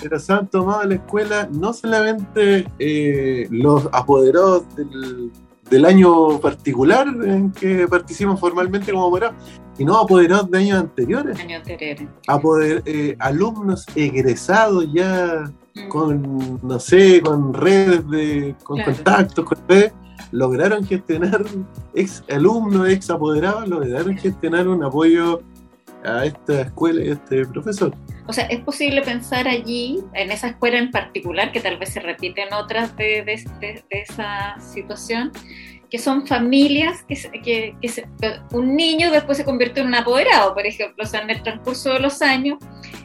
Pero 0.00 0.18
se 0.18 0.32
han 0.32 0.46
tomado 0.48 0.84
la 0.84 0.94
escuela 0.94 1.48
no 1.50 1.72
solamente 1.72 2.66
eh, 2.78 3.48
los 3.50 3.88
apoderados 3.92 4.64
del, 4.76 5.32
del 5.70 5.84
año 5.84 6.38
particular 6.40 7.08
en 7.08 7.50
que 7.52 7.88
participamos 7.88 8.38
formalmente 8.38 8.92
como 8.92 9.06
apoderados, 9.06 9.36
sino 9.76 9.98
apoderados 9.98 10.50
de 10.50 10.58
años 10.58 10.78
anteriores. 10.78 11.38
Años 11.40 11.60
anteriores. 11.60 12.08
Apoder, 12.28 12.82
eh, 12.86 13.16
alumnos 13.18 13.86
egresados 13.94 14.86
ya 14.92 15.50
con, 15.88 16.60
no 16.62 16.78
sé, 16.78 17.20
con 17.20 17.52
redes, 17.52 18.08
de, 18.08 18.54
con 18.62 18.80
contactos, 18.82 19.44
con 19.44 19.58
redes, 19.68 19.92
lograron 20.30 20.86
gestionar, 20.86 21.44
ex 21.94 22.22
alumnos, 22.30 22.88
ex 22.88 23.10
apoderados, 23.10 23.68
lograron 23.68 24.16
gestionar 24.16 24.68
un 24.68 24.84
apoyo 24.84 25.42
a 26.04 26.26
esta 26.26 26.62
escuela 26.62 27.02
y 27.04 27.08
a 27.08 27.12
este 27.14 27.46
profesor. 27.46 27.94
O 28.26 28.32
sea, 28.32 28.44
es 28.46 28.60
posible 28.60 29.02
pensar 29.02 29.48
allí, 29.48 30.00
en 30.14 30.30
esa 30.30 30.48
escuela 30.48 30.78
en 30.78 30.90
particular, 30.90 31.52
que 31.52 31.60
tal 31.60 31.78
vez 31.78 31.90
se 31.90 32.00
repite 32.00 32.42
en 32.42 32.52
otras 32.52 32.96
de, 32.96 33.22
de, 33.24 33.84
esa 33.90 34.58
situación, 34.60 35.32
que 35.90 35.98
son 35.98 36.26
familias 36.26 37.04
que, 37.08 37.16
que, 37.42 37.76
que 37.80 38.06
un 38.52 38.76
niño 38.76 39.10
después 39.10 39.38
se 39.38 39.44
convierte 39.44 39.80
en 39.80 39.88
un 39.88 39.94
apoderado, 39.94 40.54
por 40.54 40.66
ejemplo, 40.66 41.04
o 41.04 41.06
sea, 41.06 41.20
en 41.20 41.30
el 41.30 41.42
transcurso 41.42 41.92
de 41.92 42.00
los 42.00 42.22
años, 42.22 42.58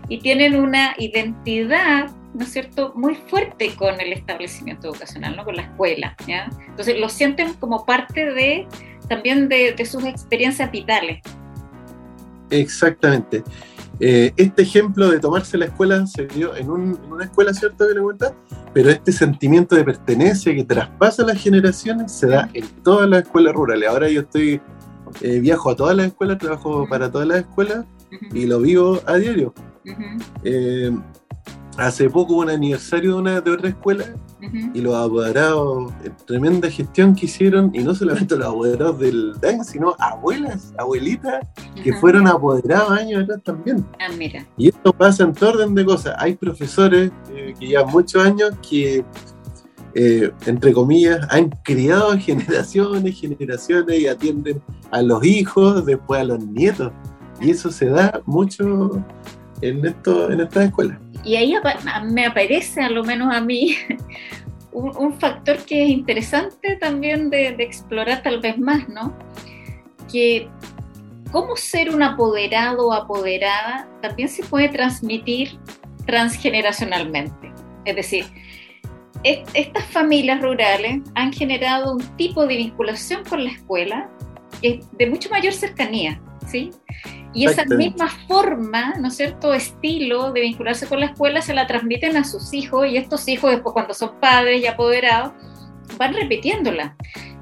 y 0.08 0.19
tienen 0.19 0.55
una 0.55 0.95
identidad 0.97 2.10
¿no 2.33 2.43
es 2.43 2.51
cierto?, 2.51 2.93
muy 2.95 3.15
fuerte 3.15 3.75
con 3.75 3.99
el 3.99 4.13
establecimiento 4.13 4.87
educacional, 4.87 5.35
¿no? 5.35 5.45
con 5.45 5.55
la 5.55 5.63
escuela. 5.63 6.15
¿ya? 6.27 6.49
Entonces 6.67 6.99
lo 6.99 7.09
sienten 7.09 7.53
como 7.55 7.85
parte 7.85 8.31
de 8.31 8.67
también 9.07 9.49
de, 9.49 9.75
sus 9.85 10.03
experiencias 10.05 10.71
vitales. 10.71 11.21
Exactamente. 12.51 13.43
Eh, 13.99 14.31
este 14.37 14.61
ejemplo 14.61 15.09
de 15.09 15.19
tomarse 15.19 15.57
la 15.57 15.65
escuela 15.65 16.05
se 16.07 16.25
dio 16.27 16.55
en, 16.55 16.69
una 16.69 17.25
escuela, 17.25 17.53
¿cierto? 17.53 17.85
Que 17.87 17.95
le 17.95 18.01
pero 18.73 18.89
este 18.91 19.11
sentimiento 19.11 19.75
de 19.75 19.83
pertenencia 19.83 20.55
que 20.55 20.63
traspasa 20.63 21.23
las 21.23 21.41
generaciones 21.41 22.11
se 22.11 22.27
da 22.27 22.49
en 22.53 22.65
todas 22.83 23.09
las 23.09 23.23
escuelas 23.23 23.53
rurales. 23.53 23.89
Ahora 23.89 24.07
yo 24.09 24.21
estoy, 24.21 24.61
eh, 25.21 25.39
viajo 25.39 25.71
a 25.71 25.75
todas 25.75 25.97
las 25.97 26.07
escuelas, 26.07 26.37
trabajo 26.37 26.87
para 26.87 27.11
todas 27.11 27.27
las 27.27 27.39
escuelas 27.39 27.85
y 28.31 28.45
lo 28.45 28.59
vivo 28.59 29.01
a 29.05 29.15
diario 29.17 29.53
hace 31.81 32.09
poco 32.09 32.33
hubo 32.33 32.41
un 32.41 32.49
aniversario 32.49 33.13
de, 33.13 33.19
una, 33.19 33.41
de 33.41 33.51
otra 33.51 33.69
escuela 33.69 34.15
y 34.73 34.81
los 34.81 34.95
apoderados, 34.95 35.91
eh, 36.03 36.11
tremenda 36.25 36.69
gestión 36.69 37.15
que 37.15 37.25
hicieron, 37.25 37.71
y 37.73 37.79
no 37.79 37.93
solamente 37.93 38.37
los 38.37 38.47
apoderados 38.47 38.99
del 38.99 39.33
DAN, 39.41 39.65
sino 39.65 39.95
abuelas, 39.99 40.73
abuelitas, 40.77 41.45
que 41.83 41.93
fueron 41.93 42.27
apoderados 42.27 42.91
años 42.91 43.23
atrás 43.23 43.41
también. 43.43 43.85
Ah, 43.99 44.11
mira. 44.17 44.45
Y 44.57 44.69
esto 44.69 44.93
pasa 44.93 45.23
en 45.23 45.33
todo 45.33 45.51
orden 45.51 45.75
de 45.75 45.85
cosas. 45.85 46.15
Hay 46.19 46.35
profesores 46.35 47.11
eh, 47.31 47.53
que 47.59 47.67
llevan 47.67 47.91
muchos 47.91 48.23
años 48.23 48.51
que, 48.67 49.03
eh, 49.95 50.31
entre 50.45 50.71
comillas, 50.71 51.27
han 51.29 51.49
criado 51.63 52.17
generaciones, 52.17 53.19
generaciones 53.19 53.99
y 53.99 54.07
atienden 54.07 54.61
a 54.91 55.01
los 55.01 55.23
hijos, 55.25 55.85
después 55.85 56.21
a 56.21 56.23
los 56.23 56.39
nietos. 56.39 56.91
Y 57.41 57.51
eso 57.51 57.71
se 57.71 57.87
da 57.87 58.21
mucho 58.25 59.03
en, 59.61 59.85
esto, 59.85 60.31
en 60.31 60.41
estas 60.41 60.65
escuelas. 60.65 60.97
Y 61.23 61.35
ahí 61.35 61.53
me 62.11 62.25
aparece, 62.25 62.81
a 62.81 62.89
lo 62.89 63.03
menos 63.03 63.33
a 63.33 63.41
mí, 63.41 63.75
un, 64.71 65.13
factor 65.19 65.57
que 65.57 65.83
es 65.83 65.89
interesante 65.89 66.77
también 66.77 67.29
de, 67.29 67.49
explorar 67.59 68.23
tal 68.23 68.39
vez 68.39 68.57
más, 68.57 68.87
¿no? 68.87 69.13
Que 70.11 70.49
cómo 71.31 71.55
ser 71.55 71.93
un 71.93 72.01
apoderado 72.01 72.87
o 72.87 72.93
apoderada 72.93 73.87
también 74.01 74.29
se 74.29 74.43
puede 74.43 74.69
transmitir 74.69 75.59
transgeneracionalmente. 76.05 77.51
Es 77.85 77.95
decir, 77.95 78.25
estas 79.23 79.85
familias 79.85 80.41
rurales 80.41 81.01
han 81.15 81.33
generado 81.33 81.93
un 81.93 82.01
tipo 82.15 82.47
de 82.47 82.55
vinculación 82.55 83.23
con 83.25 83.43
la 83.43 83.51
escuela 83.51 84.09
de 84.61 85.09
mucho 85.09 85.29
mayor 85.29 85.53
cercanía, 85.53 86.21
¿sí? 86.47 86.71
Y 87.33 87.45
esa 87.45 87.63
misma 87.65 88.09
forma, 88.27 88.95
¿no 88.99 89.09
es 89.09 89.17
cierto?, 89.17 89.53
estilo 89.53 90.31
de 90.31 90.41
vincularse 90.41 90.87
con 90.87 90.99
la 90.99 91.07
escuela 91.07 91.41
se 91.41 91.53
la 91.53 91.67
transmiten 91.67 92.17
a 92.17 92.23
sus 92.23 92.53
hijos 92.53 92.87
y 92.87 92.97
estos 92.97 93.27
hijos 93.27 93.51
después 93.51 93.73
cuando 93.73 93.93
son 93.93 94.19
padres 94.19 94.61
y 94.61 94.67
apoderados 94.67 95.33
van 95.97 96.13
repitiéndola. 96.13 96.95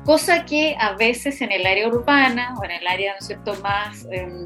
Cosa 0.04 0.46
que 0.46 0.76
a 0.80 0.96
veces 0.96 1.42
en 1.42 1.52
el 1.52 1.66
área 1.66 1.88
urbana 1.88 2.54
o 2.60 2.66
en 2.66 2.72
el 2.72 2.88
área, 2.88 3.14
¿no 3.14 3.20
es 3.20 3.28
cierto?, 3.28 3.56
más 3.62 4.06
em, 4.12 4.46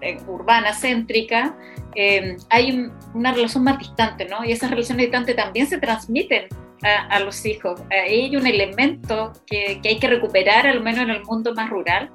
eh, 0.00 0.18
urbana, 0.26 0.72
céntrica, 0.72 1.56
em, 1.94 2.36
hay 2.48 2.90
una 3.12 3.32
relación 3.32 3.64
más 3.64 3.78
distante, 3.78 4.26
¿no? 4.26 4.44
Y 4.44 4.52
esas 4.52 4.70
relaciones 4.70 5.06
distantes 5.06 5.36
también 5.36 5.66
se 5.66 5.78
transmiten 5.78 6.48
a, 6.82 7.18
los 7.20 7.46
hijos. 7.46 7.80
hay 7.90 8.36
un 8.36 8.46
elemento 8.46 9.32
que, 9.46 9.80
que 9.82 9.88
hay 9.88 9.98
que 9.98 10.06
recuperar, 10.06 10.66
al 10.66 10.82
menos 10.82 11.04
en 11.04 11.10
el 11.10 11.22
mundo 11.24 11.54
más 11.54 11.70
rural. 11.70 12.10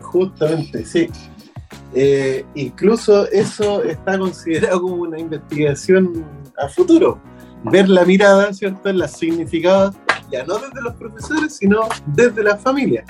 Justamente, 0.00 0.86
sí. 0.86 1.10
Eh, 1.94 2.44
incluso 2.56 3.30
eso 3.30 3.84
está 3.84 4.18
considerado 4.18 4.82
como 4.82 4.96
una 4.96 5.18
investigación 5.18 6.24
a 6.58 6.68
futuro. 6.68 7.20
Ver 7.64 7.88
la 7.88 8.04
mirada, 8.04 8.52
¿cierto? 8.52 8.88
En 8.88 8.98
las 8.98 9.16
significados, 9.16 9.94
ya 10.30 10.44
no 10.44 10.58
desde 10.58 10.82
los 10.82 10.94
profesores, 10.94 11.56
sino 11.56 11.82
desde 12.06 12.42
la 12.42 12.56
familia. 12.56 13.04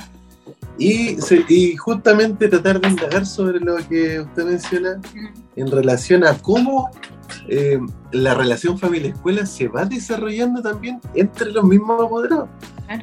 Y, 0.78 1.16
y 1.48 1.76
justamente 1.76 2.48
tratar 2.48 2.80
de 2.80 2.88
indagar 2.88 3.24
sobre 3.24 3.60
lo 3.60 3.76
que 3.88 4.20
usted 4.20 4.44
menciona 4.44 5.00
en 5.56 5.70
relación 5.70 6.24
a 6.24 6.36
cómo 6.36 6.90
eh, 7.48 7.78
la 8.12 8.34
relación 8.34 8.78
familia-escuela 8.78 9.46
se 9.46 9.68
va 9.68 9.84
desarrollando 9.84 10.60
también 10.62 11.00
entre 11.14 11.52
los 11.52 11.64
mismos 11.64 12.04
apoderados. 12.04 12.48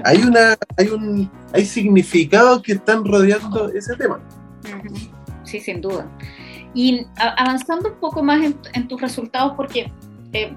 Hay, 0.03 0.21
una, 0.21 0.57
hay, 0.77 0.89
un, 0.89 1.31
hay 1.53 1.65
significados 1.65 2.61
que 2.61 2.73
están 2.73 3.03
rodeando 3.03 3.69
ese 3.69 3.95
tema 3.95 4.19
sí, 5.51 5.59
sin 5.59 5.81
duda. 5.81 6.09
Y 6.73 7.05
avanzando 7.17 7.89
un 7.89 7.99
poco 7.99 8.23
más 8.23 8.41
en, 8.73 8.87
tus 8.87 9.01
resultados, 9.01 9.53
porque 9.57 9.91
eh, 10.33 10.53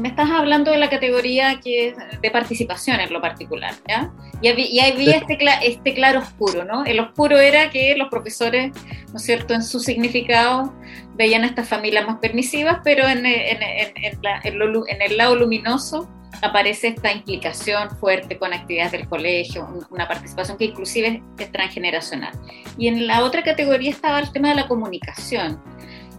me, 0.00 0.08
estás 0.08 0.30
hablando 0.30 0.70
de 0.70 0.78
la 0.78 0.88
categoría 0.88 1.58
que 1.60 1.88
es 1.88 1.96
de 2.22 2.30
participación 2.30 3.00
en 3.00 3.12
lo 3.12 3.20
particular, 3.20 3.74
¿ya? 3.88 4.12
Y, 4.40 4.48
había, 4.78 5.16
este, 5.16 5.38
este 5.62 5.94
claro 5.94 6.20
oscuro, 6.20 6.64
¿no? 6.64 6.84
El 6.84 7.00
oscuro 7.00 7.38
era 7.38 7.70
que 7.70 7.96
los 7.96 8.08
profesores, 8.08 8.72
¿no 9.10 9.16
es 9.16 9.22
cierto?, 9.22 9.54
en 9.54 9.62
su 9.62 9.80
significado 9.80 10.72
veían 11.14 11.42
a 11.42 11.46
estas 11.46 11.68
familias 11.68 12.06
más 12.06 12.18
permisivas, 12.18 12.78
pero 12.84 13.08
en, 13.08 13.26
en, 13.26 13.62
en 13.62 15.02
el 15.02 15.16
lado 15.16 15.34
luminoso 15.34 16.08
aparece 16.42 16.88
esta 16.88 17.12
implicación 17.12 17.90
fuerte 17.98 18.38
con 18.38 18.52
actividades 18.52 18.92
del 18.92 19.08
colegio, 19.08 19.68
una 19.90 20.06
participación 20.08 20.56
que 20.58 20.66
inclusive 20.66 21.22
es 21.38 21.52
transgeneracional. 21.52 22.32
Y 22.78 22.88
en 22.88 23.06
la 23.06 23.24
otra 23.24 23.42
categoría 23.42 23.90
estaba 23.90 24.20
el 24.20 24.30
tema 24.32 24.50
de 24.50 24.56
la 24.56 24.68
comunicación. 24.68 25.60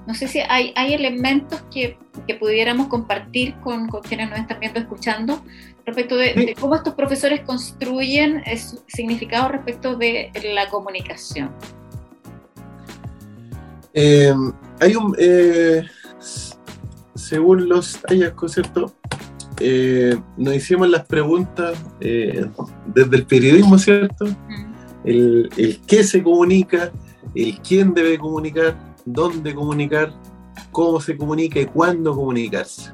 No 0.05 0.13
sé 0.13 0.27
si 0.27 0.39
hay, 0.39 0.71
hay 0.75 0.93
elementos 0.93 1.61
que, 1.73 1.97
que, 2.25 2.35
pudiéramos 2.35 2.87
compartir 2.87 3.55
con, 3.55 3.89
con, 3.89 4.01
quienes 4.01 4.29
nos 4.29 4.39
están 4.39 4.59
viendo, 4.61 4.79
escuchando, 4.79 5.43
respecto 5.85 6.15
de, 6.15 6.55
cómo 6.59 6.75
estos 6.75 6.93
profesores 6.93 7.41
construyen 7.41 8.41
significado 8.87 9.49
respecto 9.49 9.97
de 9.97 10.31
la 10.53 10.69
comunicación. 10.69 11.51
Eh, 13.93 14.33
hay 14.79 14.95
un, 14.95 15.15
eh, 15.19 15.83
según 17.15 17.67
los 17.67 17.99
hallazgos, 18.07 18.53
¿cierto? 18.53 18.93
Eh, 19.59 20.15
nos 20.37 20.55
hicimos 20.55 20.89
las 20.89 21.05
preguntas 21.05 21.77
eh, 21.99 22.45
desde 22.93 23.17
el 23.17 23.25
periodismo, 23.25 23.77
¿cierto? 23.77 24.25
El, 25.03 25.49
el, 25.57 25.79
qué 25.87 26.03
se 26.03 26.21
comunica, 26.21 26.91
el 27.33 27.59
quién 27.59 27.93
debe 27.93 28.17
comunicar, 28.17 28.95
dónde 29.05 29.55
comunicar, 29.55 30.13
cómo 30.71 30.99
se 31.01 31.17
comunica 31.17 31.59
y 31.59 31.65
cuándo 31.65 32.13
comunicarse. 32.15 32.91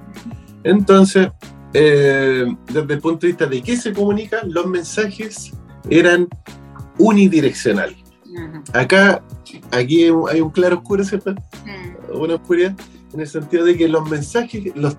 Entonces, 0.64 1.30
eh, 1.74 2.46
desde 2.68 2.94
el 2.94 3.02
punto 3.02 3.22
de 3.22 3.28
vista 3.28 3.46
de 3.46 3.62
qué 3.62 3.76
se 3.76 3.92
comunica, 3.92 4.42
los 4.46 4.66
mensajes 4.68 5.52
eran 5.90 6.28
unidireccionales. 6.98 7.98
Acá, 8.74 9.24
aquí 9.72 10.06
hay 10.06 10.42
un 10.42 10.50
claro 10.50 10.78
oscuro, 10.78 11.04
¿cierto? 11.04 11.36
Una 12.14 12.36
oscuridad 12.36 12.76
en 13.14 13.22
el 13.22 13.28
sentido 13.28 13.66
de 13.66 13.78
que 13.78 13.88
los 13.88 14.10
mensajes, 14.10 14.74
los, 14.76 14.96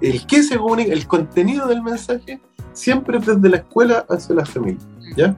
el 0.00 0.26
que 0.26 0.42
se 0.42 0.56
comunica, 0.56 0.92
el 0.92 1.06
contenido 1.06 1.66
del 1.66 1.82
mensaje, 1.82 2.40
siempre 2.72 3.18
es 3.18 3.26
desde 3.26 3.48
la 3.48 3.56
escuela 3.58 4.04
hacia 4.08 4.34
la 4.34 4.44
familia, 4.44 4.84
¿ya? 5.16 5.36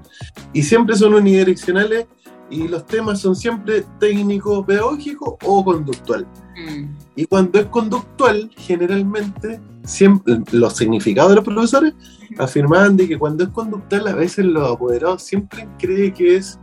Y 0.52 0.62
siempre 0.62 0.96
son 0.96 1.14
unidireccionales 1.14 2.06
y 2.50 2.68
los 2.68 2.86
temas 2.86 3.20
son 3.20 3.36
siempre 3.36 3.84
técnico, 3.98 4.64
pedagógico 4.64 5.38
o 5.44 5.64
conductual. 5.64 6.26
Mm. 6.56 6.86
Y 7.16 7.24
cuando 7.26 7.58
es 7.58 7.66
conductual, 7.66 8.50
generalmente, 8.56 9.60
siempre, 9.84 10.40
los 10.52 10.76
significados 10.76 11.30
de 11.30 11.36
los 11.36 11.44
profesores 11.44 11.94
afirman 12.38 12.96
de 12.96 13.08
que 13.08 13.18
cuando 13.18 13.44
es 13.44 13.50
conductual, 13.50 14.08
a 14.08 14.14
veces 14.14 14.44
los 14.44 14.72
apoderados 14.72 15.22
siempre 15.22 15.68
creen 15.78 16.12
que 16.12 16.36
es 16.36 16.58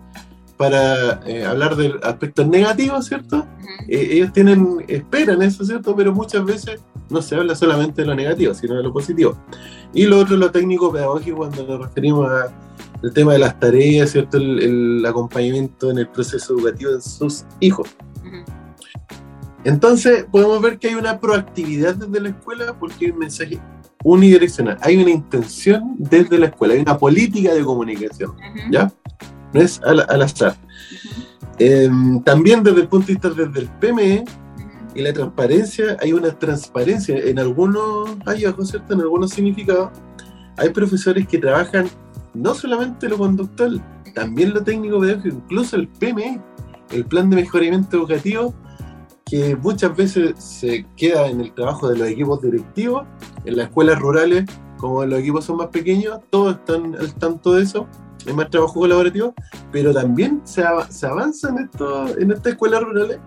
para 0.57 1.21
eh, 1.27 1.45
hablar 1.45 1.75
de 1.75 1.93
aspectos 2.03 2.47
negativos, 2.47 3.05
¿cierto? 3.05 3.45
Eh, 3.87 4.09
ellos 4.11 4.33
tienen, 4.33 4.83
esperan 4.87 5.41
eso, 5.41 5.65
¿cierto? 5.65 5.95
Pero 5.95 6.13
muchas 6.13 6.45
veces 6.45 6.81
no 7.09 7.21
se 7.21 7.35
habla 7.35 7.55
solamente 7.55 8.01
de 8.01 8.07
lo 8.07 8.15
negativo, 8.15 8.53
sino 8.53 8.75
de 8.75 8.83
lo 8.83 8.93
positivo. 8.93 9.37
Y 9.93 10.05
lo 10.05 10.19
otro, 10.19 10.37
lo 10.37 10.51
técnico 10.51 10.91
pedagógico, 10.91 11.37
cuando 11.37 11.65
nos 11.65 11.87
referimos 11.87 12.29
al 12.31 13.13
tema 13.13 13.33
de 13.33 13.39
las 13.39 13.59
tareas, 13.59 14.11
¿cierto? 14.11 14.37
El, 14.37 15.03
acompañamiento 15.05 15.91
en 15.91 15.99
el 15.99 16.07
proceso 16.07 16.53
educativo 16.53 16.91
de 16.91 17.01
sus 17.01 17.45
hijos. 17.59 17.89
Entonces, 19.63 20.25
podemos 20.31 20.61
ver 20.61 20.77
que 20.77 20.89
hay 20.89 20.95
una 20.95 21.19
proactividad 21.19 21.95
desde 21.95 22.19
la 22.19 22.29
escuela 22.29 22.75
porque 22.77 23.05
hay 23.05 23.11
un 23.11 23.19
mensaje 23.19 23.59
unidireccional, 24.03 24.77
hay 24.81 24.97
una 24.97 25.11
intención 25.11 25.95
desde 25.97 26.37
la 26.37 26.47
escuela, 26.47 26.73
hay 26.73 26.81
una 26.81 26.97
política 26.97 27.53
de 27.53 27.63
comunicación, 27.63 28.35
¿ya? 28.69 28.91
No 29.53 29.61
es 29.61 29.81
al, 29.83 30.21
azar. 30.21 30.55
Em, 31.59 32.21
también 32.23 32.63
desde 32.63 32.81
el 32.81 32.87
punto 32.87 33.07
de 33.07 33.13
vista 33.13 33.29
desde 33.29 33.59
el 33.59 33.69
PME 33.79 34.25
y 34.95 35.01
la 35.01 35.13
transparencia, 35.13 35.97
hay 36.01 36.13
una 36.13 36.37
transparencia 36.37 37.17
en 37.17 37.39
algunos 37.39 38.17
hallazgos, 38.25 38.69
¿cierto? 38.69 38.93
En 38.93 39.01
algunos 39.01 39.31
significados. 39.31 39.91
Hay 40.57 40.69
profesores 40.69 41.27
que 41.27 41.39
trabajan 41.39 41.89
no 42.33 42.53
solamente 42.53 43.07
lo 43.09 43.17
conductual, 43.17 43.83
también 44.13 44.53
lo 44.53 44.63
técnico 44.63 44.99
pedagógico, 44.99 45.37
incluso 45.37 45.75
el 45.75 45.87
PME, 45.87 46.41
el 46.91 47.05
plan 47.05 47.29
de 47.29 47.37
mejoramiento 47.37 47.97
educativo, 47.97 48.53
que 49.25 49.55
muchas 49.55 49.95
veces 49.95 50.33
se 50.37 50.85
queda 50.95 51.27
en 51.27 51.41
el 51.41 51.53
trabajo 51.53 51.89
de 51.89 51.97
los 51.97 52.07
equipos 52.07 52.41
directivos, 52.41 53.05
en 53.45 53.57
las 53.57 53.67
escuelas 53.67 53.99
rurales, 53.99 54.45
como 54.77 55.05
los 55.05 55.19
equipos 55.19 55.45
son 55.45 55.57
más 55.57 55.67
pequeños, 55.67 56.19
todos 56.29 56.55
están 56.55 56.95
al 56.95 57.13
tanto 57.15 57.53
de 57.53 57.63
eso, 57.63 57.87
es 58.25 58.33
más 58.33 58.49
trabajo 58.49 58.79
colaborativo, 58.79 59.33
pero 59.71 59.93
también 59.93 60.41
se, 60.43 60.63
se 60.89 61.05
avanza 61.05 61.49
en, 61.49 61.59
esto, 61.59 62.17
en 62.17 62.31
estas 62.31 62.53
escuelas 62.53 62.81
rurales, 62.81 63.19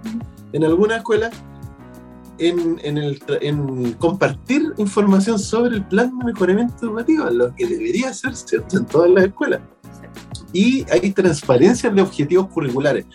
en 0.53 0.65
algunas 0.65 0.99
escuelas, 0.99 1.35
en, 2.39 2.79
en, 2.83 2.99
el, 2.99 3.23
en, 3.41 3.93
compartir 3.95 4.73
información 4.77 5.39
sobre 5.39 5.77
el 5.77 5.85
plan 5.87 6.17
de 6.19 6.27
mejoramiento 6.27 6.87
educativo, 6.87 7.31
lo 7.31 7.55
que 7.55 7.67
debería 7.67 8.13
ser 8.13 8.35
cierto 8.35 8.79
en 8.79 8.87
todas 8.87 9.11
las 9.11 9.25
escuelas. 9.25 9.61
Y 10.53 10.87
hay 10.91 11.11
transparencia 11.13 11.91
de 11.91 12.03
objetivos 12.03 12.49
curriculares. 12.49 13.07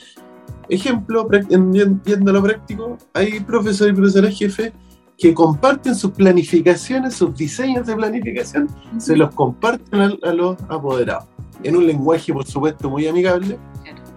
Ejemplo, 0.69 1.27
viendo 1.27 2.31
lo 2.31 2.43
práctico, 2.43 2.97
hay 3.13 3.39
profesores 3.41 3.93
y 3.93 3.95
profesoras 3.95 4.37
jefes 4.37 4.71
que 5.17 5.33
comparten 5.33 5.93
sus 5.93 6.11
planificaciones, 6.11 7.13
sus 7.13 7.35
diseños 7.35 7.85
de 7.85 7.95
planificación, 7.95 8.67
se 8.97 9.15
los 9.15 9.33
comparten 9.35 10.17
a 10.23 10.33
los 10.33 10.57
apoderados 10.67 11.25
en 11.63 11.75
un 11.75 11.85
lenguaje, 11.85 12.33
por 12.33 12.45
supuesto, 12.45 12.89
muy 12.89 13.07
amigable, 13.07 13.57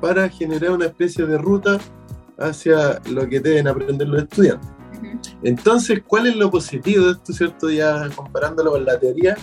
para 0.00 0.28
generar 0.28 0.72
una 0.72 0.86
especie 0.86 1.26
de 1.26 1.38
ruta 1.38 1.78
hacia 2.38 3.00
lo 3.10 3.28
que 3.28 3.40
deben 3.40 3.68
aprender 3.68 4.08
los 4.08 4.22
estudiantes. 4.22 4.70
Entonces, 5.42 6.02
¿cuál 6.06 6.26
es 6.26 6.36
lo 6.36 6.50
positivo 6.50 7.06
de 7.06 7.12
esto, 7.12 7.32
cierto? 7.32 7.70
Ya 7.70 8.08
comparándolo 8.14 8.72
con 8.72 8.84
la 8.84 8.98
teoría, 8.98 9.36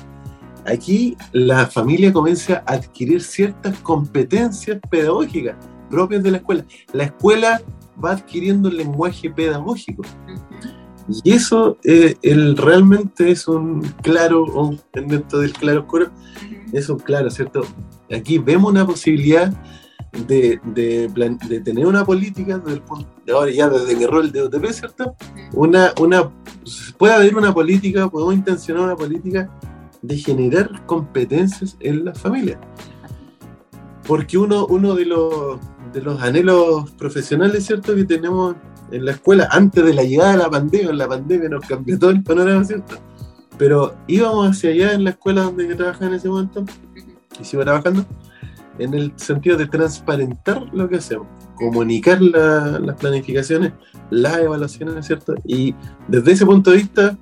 aquí 0.66 1.16
la 1.32 1.68
familia 1.68 2.12
comienza 2.12 2.64
a 2.66 2.74
adquirir 2.74 3.22
ciertas 3.22 3.78
competencias 3.80 4.80
pedagógicas 4.90 5.56
propias 5.92 6.24
de 6.24 6.32
la 6.32 6.38
escuela. 6.38 6.66
La 6.94 7.04
escuela 7.04 7.62
va 8.04 8.14
adquiriendo 8.14 8.70
el 8.70 8.78
lenguaje 8.78 9.30
pedagógico. 9.30 10.04
Y 11.24 11.34
eso 11.34 11.78
eh, 11.84 12.15
el, 12.21 12.58
realmente 12.58 13.32
es 13.32 13.47
un 13.47 13.82
claro, 14.02 14.78
dentro 14.93 15.39
del 15.39 15.54
claro 15.54 15.82
oscuro, 15.82 16.12
es 16.71 16.89
un 16.89 17.00
claro, 17.00 17.30
¿cierto? 17.30 17.62
Aquí 18.12 18.38
vemos 18.38 18.71
una 18.71 18.86
posibilidad 18.86 19.54
de, 20.28 20.60
de, 20.65 21.62
tener 21.62 21.86
una 21.86 22.06
política, 22.06 22.58
desde 22.58 22.74
el 22.74 22.82
punto, 22.82 23.08
de 23.26 23.34
ahora 23.34 23.52
ya 23.52 23.69
desde 23.69 23.95
mi 23.95 24.06
rol 24.06 24.32
de 24.32 24.41
OTP, 24.41 24.65
¿cierto? 24.71 25.15
Una, 25.54 25.93
una, 26.00 26.32
puede 26.97 27.13
haber 27.13 27.36
una 27.36 27.54
política, 27.54 28.10
podemos 28.10 28.36
intencionar 28.36 28.84
una 28.84 28.95
política 28.95 29.50
de 30.02 30.17
generar 30.17 30.86
competencias 30.86 31.78
en 31.80 32.06
la 32.06 32.13
familia. 32.13 32.60
Porque 34.08 34.38
uno, 34.38 34.65
uno 34.65 34.95
de, 34.95 35.06
los, 35.06 35.60
de 35.93 36.02
los 36.02 36.21
anhelos 36.21 36.91
profesionales, 36.91 37.65
¿cierto?, 37.65 37.95
que 37.95 38.04
tenemos 38.04 38.56
en 38.91 39.06
la 39.06 39.12
escuela 39.12 39.47
antes 39.51 39.84
de 39.84 39.93
la 39.93 40.04
llegada 40.04 40.34
de 40.34 40.38
la 40.38 40.49
pandemia, 40.49 40.93
la 40.93 41.08
pandemia 41.08 41.49
nos 41.49 41.65
cambió 41.65 41.97
todo 41.97 42.10
el 42.10 42.23
panorama, 42.23 42.63
¿cierto? 42.63 42.97
Pero 43.58 43.95
íbamos 44.08 44.49
hacia 44.49 44.71
allá 44.71 44.93
en 44.93 45.04
la 45.04 45.12
escuela 45.12 45.43
donde 45.43 45.67
yo 45.67 45.77
trabajaba 45.77 46.08
en 46.08 46.13
ese 46.13 46.30
momento, 46.30 46.65
y 47.39 47.43
sigo 47.43 47.63
trabajando, 47.63 48.06
en 48.80 48.93
el 48.93 49.13
sentido 49.15 49.58
de 49.58 49.67
transparentar 49.67 50.63
lo 50.73 50.89
que 50.89 50.97
hacemos, 50.97 51.27
comunicar 51.56 52.21
las 52.21 52.95
planificaciones, 52.97 53.73
las 54.10 54.38
evaluaciones, 54.39 55.06
¿cierto? 55.06 55.36
Y 55.45 55.75
desde 56.08 56.32
ese 56.32 56.45
punto 56.45 56.71
de 56.71 56.77
vista, 56.77 57.17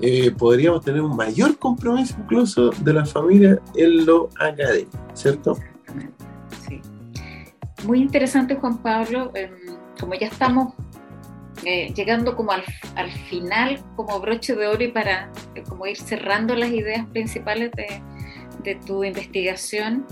eh, 0.00 0.30
podríamos 0.36 0.84
tener 0.84 1.00
un 1.00 1.16
mayor 1.16 1.58
compromiso 1.58 2.16
incluso 2.18 2.70
de 2.80 2.92
la 2.92 3.04
familia 3.04 3.60
en 3.74 4.06
lo 4.06 4.28
académico, 4.38 4.98
¿cierto? 5.14 5.56
Sí. 6.66 6.80
Muy 7.86 8.00
interesante, 8.00 8.56
Juan 8.56 8.78
Pablo. 8.78 9.30
Em, 9.34 9.50
como 9.98 10.14
ya 10.14 10.26
estamos 10.26 10.74
eh, 11.68 11.92
llegando 11.96 12.36
como 12.36 12.52
al, 12.52 12.62
final, 13.28 13.82
como 13.96 14.20
broche 14.20 14.54
de 14.54 14.68
oro 14.68 14.84
y 14.84 14.92
para 14.92 15.32
eh, 15.56 15.64
como 15.68 15.84
ir 15.88 15.96
cerrando 15.96 16.54
las 16.54 16.70
ideas 16.70 17.04
principales 17.06 17.72
de, 17.72 18.00
de 18.62 18.76
tu 18.76 19.02
investigación. 19.02 20.06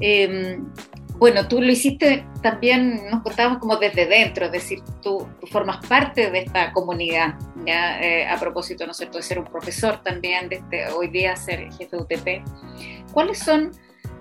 Em, 0.00 0.70
bueno, 1.18 1.48
tú 1.48 1.62
lo 1.62 1.72
hiciste 1.72 2.26
también, 2.42 3.08
nos 3.10 3.22
contabas 3.22 3.56
como 3.56 3.78
desde 3.78 4.04
dentro, 4.04 4.44
es 4.44 4.52
decir, 4.52 4.82
tú, 5.00 5.26
formas 5.50 5.78
parte 5.86 6.30
de 6.30 6.40
esta 6.40 6.70
comunidad, 6.74 7.36
ya 7.64 7.98
eh, 8.02 8.28
a 8.28 8.38
propósito, 8.38 8.84
¿no 8.84 8.90
es 8.90 8.98
cierto?, 8.98 9.16
de 9.16 9.22
ser 9.22 9.38
un 9.38 9.46
profesor 9.46 10.02
también, 10.02 10.50
de 10.50 10.56
este, 10.56 10.88
hoy 10.88 11.08
día 11.08 11.34
ser 11.36 11.72
jefe 11.72 11.96
de 11.96 12.02
UTP. 12.02 13.12
¿Cuáles 13.14 13.38
son 13.38 13.70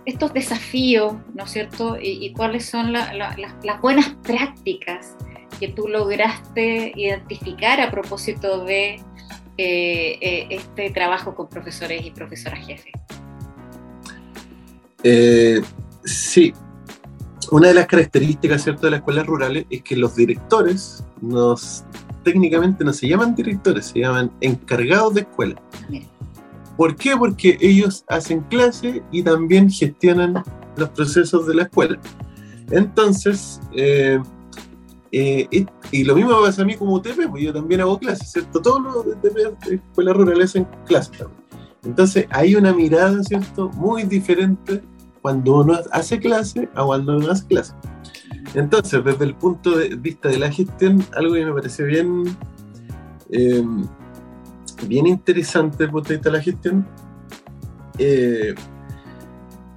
estos 0.05 0.31
desafíos, 0.31 1.15
¿no 1.33 1.43
es 1.43 1.51
cierto?, 1.51 1.97
y, 2.01 2.31
cuáles 2.31 2.65
son 2.65 2.93
las 2.93 3.81
buenas 3.81 4.15
prácticas 4.23 5.17
que 5.59 5.69
tú 5.69 5.87
lograste 5.87 6.91
identificar 6.95 7.81
a 7.81 7.91
propósito 7.91 8.63
de 8.65 8.95
eh, 9.57 10.17
eh, 10.21 10.47
este 10.49 10.89
trabajo 10.89 11.35
con 11.35 11.47
profesores 11.47 12.05
y 12.05 12.11
profesoras 12.11 12.65
jefes. 12.65 12.93
sí, 16.03 16.53
una 17.51 17.69
de 17.69 17.73
las 17.75 17.87
características 17.87 18.63
¿cierto? 18.63 18.87
de 18.87 18.91
las 18.91 18.99
escuelas 18.99 19.25
rurales 19.25 19.65
es 19.69 19.81
que 19.83 19.95
los 19.95 20.15
directores 20.15 21.03
nos 21.21 21.85
técnicamente 22.23 22.83
no 22.83 22.91
se 22.91 23.07
llaman 23.07 23.35
directores, 23.35 23.85
se 23.85 23.99
llaman 23.99 24.31
encargados 24.41 25.13
de 25.13 25.21
escuela. 25.21 25.61
¿Por 26.75 26.95
qué? 26.95 27.15
Porque 27.15 27.57
ellos 27.61 28.03
hacen 28.09 28.41
clase 28.49 29.03
y 29.11 29.23
también 29.23 29.69
gestionan 29.69 30.43
los 30.75 30.89
procesos 30.89 31.47
de 31.47 31.55
la 31.55 31.63
escuela. 31.63 31.99
Entonces, 32.71 33.61
eh, 35.17 35.47
eh, 35.49 35.65
y, 35.93 36.03
lo 36.03 36.13
mismo 36.13 36.41
pasa 36.41 36.63
a 36.63 36.65
mí 36.65 36.75
como 36.75 36.95
UTP, 36.95 37.29
pues 37.31 37.41
yo 37.41 37.53
también 37.53 37.79
hago 37.79 37.97
clases, 37.97 38.33
¿cierto? 38.33 38.61
Todos 38.61 38.81
los 38.81 38.97
UTP 38.97 39.33
de 39.65 39.75
escuelas 39.75 40.17
rurales 40.17 40.49
hacen 40.49 40.67
clases 40.85 41.17
también. 41.17 41.41
Entonces, 41.85 42.27
hay 42.31 42.53
una 42.55 42.73
mirada, 42.73 43.23
¿cierto? 43.23 43.69
Muy 43.75 44.03
diferente 44.03 44.81
cuando 45.21 45.61
uno 45.61 45.79
hace 45.93 46.19
clase 46.19 46.67
a 46.75 46.83
cuando 46.83 47.15
uno 47.15 47.31
hace 47.31 47.47
clase. 47.47 47.73
Entonces, 48.55 49.05
desde 49.05 49.23
el 49.23 49.35
punto 49.35 49.77
de 49.77 49.95
vista 49.95 50.27
de 50.27 50.37
la 50.37 50.51
gestión, 50.51 51.01
algo 51.15 51.35
que 51.35 51.45
me 51.45 51.53
parece 51.53 51.85
bien, 51.85 52.37
em, 53.29 53.87
bien 54.85 55.07
interesante 55.07 55.77
desde 55.77 55.85
el 55.85 55.91
punto 55.91 56.09
de 56.09 56.15
vista 56.15 56.29
de 56.29 56.37
la 56.37 56.43
gestión, 56.43 56.87
eh, 57.99 58.53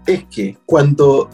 es 0.05 0.25
que 0.25 0.59
cuando, 0.67 1.31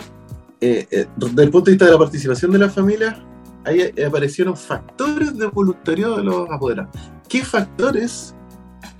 eh, 0.61 0.87
eh, 0.91 1.07
desde 1.17 1.43
el 1.43 1.51
punto 1.51 1.67
de 1.67 1.73
vista 1.73 1.87
de 1.87 1.93
la 1.93 1.99
participación 1.99 2.53
de 2.53 2.59
la 2.59 2.69
familia, 2.69 3.25
ahí 3.65 3.93
aparecieron 4.05 4.57
factores 4.57 5.37
de 5.37 5.47
voluntariado 5.47 6.17
de 6.17 6.25
los 6.25 6.51
apoderados. 6.51 6.95
¿Qué 7.29 7.45
factores 7.45 8.35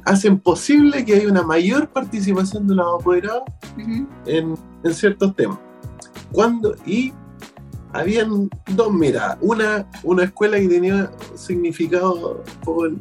hacen 0.05 0.39
posible 0.39 1.05
que 1.05 1.15
haya 1.15 1.29
una 1.29 1.43
mayor 1.43 1.89
participación 1.89 2.67
de 2.67 2.75
los 2.75 3.01
apoderados 3.01 3.43
en, 4.27 4.57
ciertos 4.93 5.35
temas. 5.35 5.59
Cuando, 6.31 6.77
y 6.85 7.13
habían 7.93 8.51
dos 8.75 8.93
miradas. 8.93 9.39
Una, 9.41 9.89
una 10.03 10.25
escuela 10.25 10.59
que 10.59 10.69
tenía 10.69 11.11
significado 11.35 12.43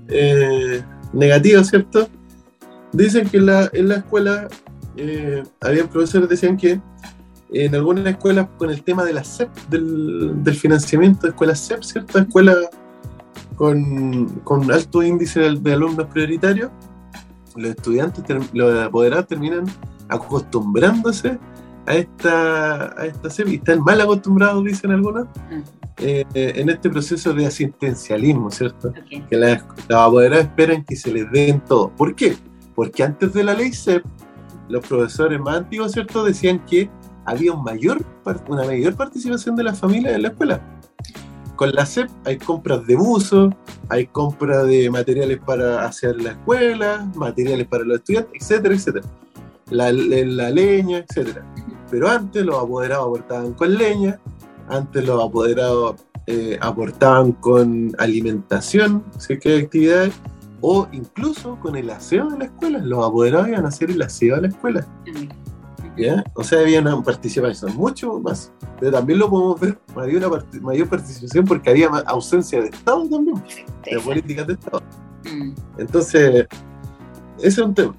eh, 0.07 0.83
negativo, 1.11 1.63
¿cierto? 1.63 2.07
Dicen 2.91 3.27
que 3.27 3.37
en 3.37 3.47
la, 3.47 3.69
en 3.73 3.89
la 3.89 3.95
escuela, 3.95 4.47
eh, 4.95 5.43
habían 5.61 5.87
profesores 5.87 6.27
que 6.27 6.35
decían 6.35 6.57
que 6.57 6.79
en 7.53 7.75
algunas 7.75 8.05
escuelas 8.05 8.47
con 8.57 8.69
el 8.69 8.83
tema 8.83 9.03
de 9.03 9.13
la 9.13 9.23
CEP, 9.23 9.49
del, 9.69 10.43
del 10.43 10.55
financiamiento 10.55 11.21
de 11.21 11.29
escuelas 11.29 11.67
CEP, 11.67 11.83
¿cierto? 11.83 12.19
Escuelas 12.19 12.57
con, 13.55 14.25
con 14.43 14.71
alto 14.71 15.03
índice 15.03 15.39
de 15.39 15.73
alumnos 15.73 16.07
prioritarios, 16.07 16.71
los 17.55 17.69
estudiantes, 17.69 18.23
los 18.53 18.83
apoderados 18.83 19.27
terminan 19.27 19.65
acostumbrándose 20.09 21.37
a 21.85 21.95
esta, 21.95 22.99
a 22.99 23.05
esta 23.05 23.29
y 23.45 23.55
están 23.55 23.81
mal 23.81 24.01
acostumbrados, 24.01 24.63
dicen 24.63 24.91
algunos, 24.91 25.25
mm. 25.25 25.61
eh, 25.99 26.25
en 26.33 26.69
este 26.69 26.89
proceso 26.89 27.33
de 27.33 27.45
asistencialismo, 27.45 28.49
¿cierto? 28.49 28.93
Que 29.29 29.37
los 29.37 29.59
apoderados 29.89 30.45
esperan 30.45 30.83
que 30.83 30.95
se 30.95 31.11
les 31.11 31.29
den 31.31 31.59
todo. 31.61 31.89
¿Por 31.89 32.15
qué? 32.15 32.35
Porque 32.73 33.03
antes 33.03 33.33
de 33.33 33.43
la 33.43 33.53
ley 33.53 33.71
CEP, 33.71 34.03
los 34.69 34.85
profesores 34.87 35.39
más 35.39 35.57
antiguos, 35.57 35.91
¿cierto?, 35.91 36.23
decían 36.23 36.63
que 36.65 36.89
había 37.25 37.53
un 37.53 37.63
mayor, 37.63 38.03
una 38.47 38.65
mayor 38.65 38.95
participación 38.95 39.55
de 39.55 39.63
las 39.63 39.79
familias 39.79 40.15
en 40.15 40.21
la 40.23 40.27
escuela 40.29 40.61
con 41.55 41.71
la 41.73 41.85
CEP 41.85 42.09
hay 42.25 42.37
compras 42.37 42.85
de 42.87 42.95
buzo, 42.95 43.49
hay 43.89 44.07
compras 44.07 44.65
de 44.67 44.89
materiales 44.89 45.39
para 45.39 45.85
hacer 45.85 46.21
la 46.21 46.31
escuela, 46.31 47.09
materiales 47.15 47.67
para 47.67 47.83
los 47.83 47.97
estudiantes, 47.97 48.33
etcétera, 48.41 48.75
etcétera. 48.75 49.05
La, 49.69 49.91
leña, 49.91 50.99
etcétera. 50.99 51.45
Pero 51.89 52.09
antes 52.09 52.45
los 52.45 52.57
apoderados 52.57 53.07
aportaban 53.07 53.53
con 53.53 53.75
leña, 53.75 54.19
antes 54.67 55.05
los 55.05 55.23
apoderados 55.23 55.95
eh, 56.27 56.57
aportaban 56.59 57.33
con 57.33 57.95
alimentación, 57.97 59.03
sé 59.17 59.39
que 59.39 59.69
o 60.61 60.87
incluso 60.91 61.59
con 61.59 61.75
el 61.75 61.89
aseo 61.89 62.29
de 62.29 62.39
la 62.39 62.45
escuela. 62.45 62.79
Los 62.79 63.05
apoderados 63.05 63.49
iban 63.49 63.65
a 63.65 63.67
hacer 63.67 63.91
el 63.91 64.01
aseo 64.01 64.35
de 64.37 64.41
la 64.43 64.47
escuela. 64.47 64.87
O 66.33 66.43
sea, 66.43 66.59
había 66.59 66.81
una 66.81 67.01
participación 67.01 67.75
mucho 67.75 68.19
más, 68.19 68.51
pero 68.79 68.91
también 68.91 69.19
lo 69.19 69.29
podemos 69.29 69.59
ver, 69.59 69.77
había 69.95 70.17
una 70.17 70.43
mayor 70.61 70.89
participación 70.89 71.45
porque 71.45 71.69
había 71.69 71.87
ausencia 71.87 72.61
de 72.61 72.69
Estado 72.69 73.07
también, 73.07 73.43
de 73.85 73.99
políticas 73.99 74.47
de 74.47 74.53
Estado. 74.53 74.81
Mm. 75.25 75.53
Entonces, 75.77 76.47
ese 77.37 77.47
es 77.47 77.57
un 77.57 77.73
tema. 77.73 77.95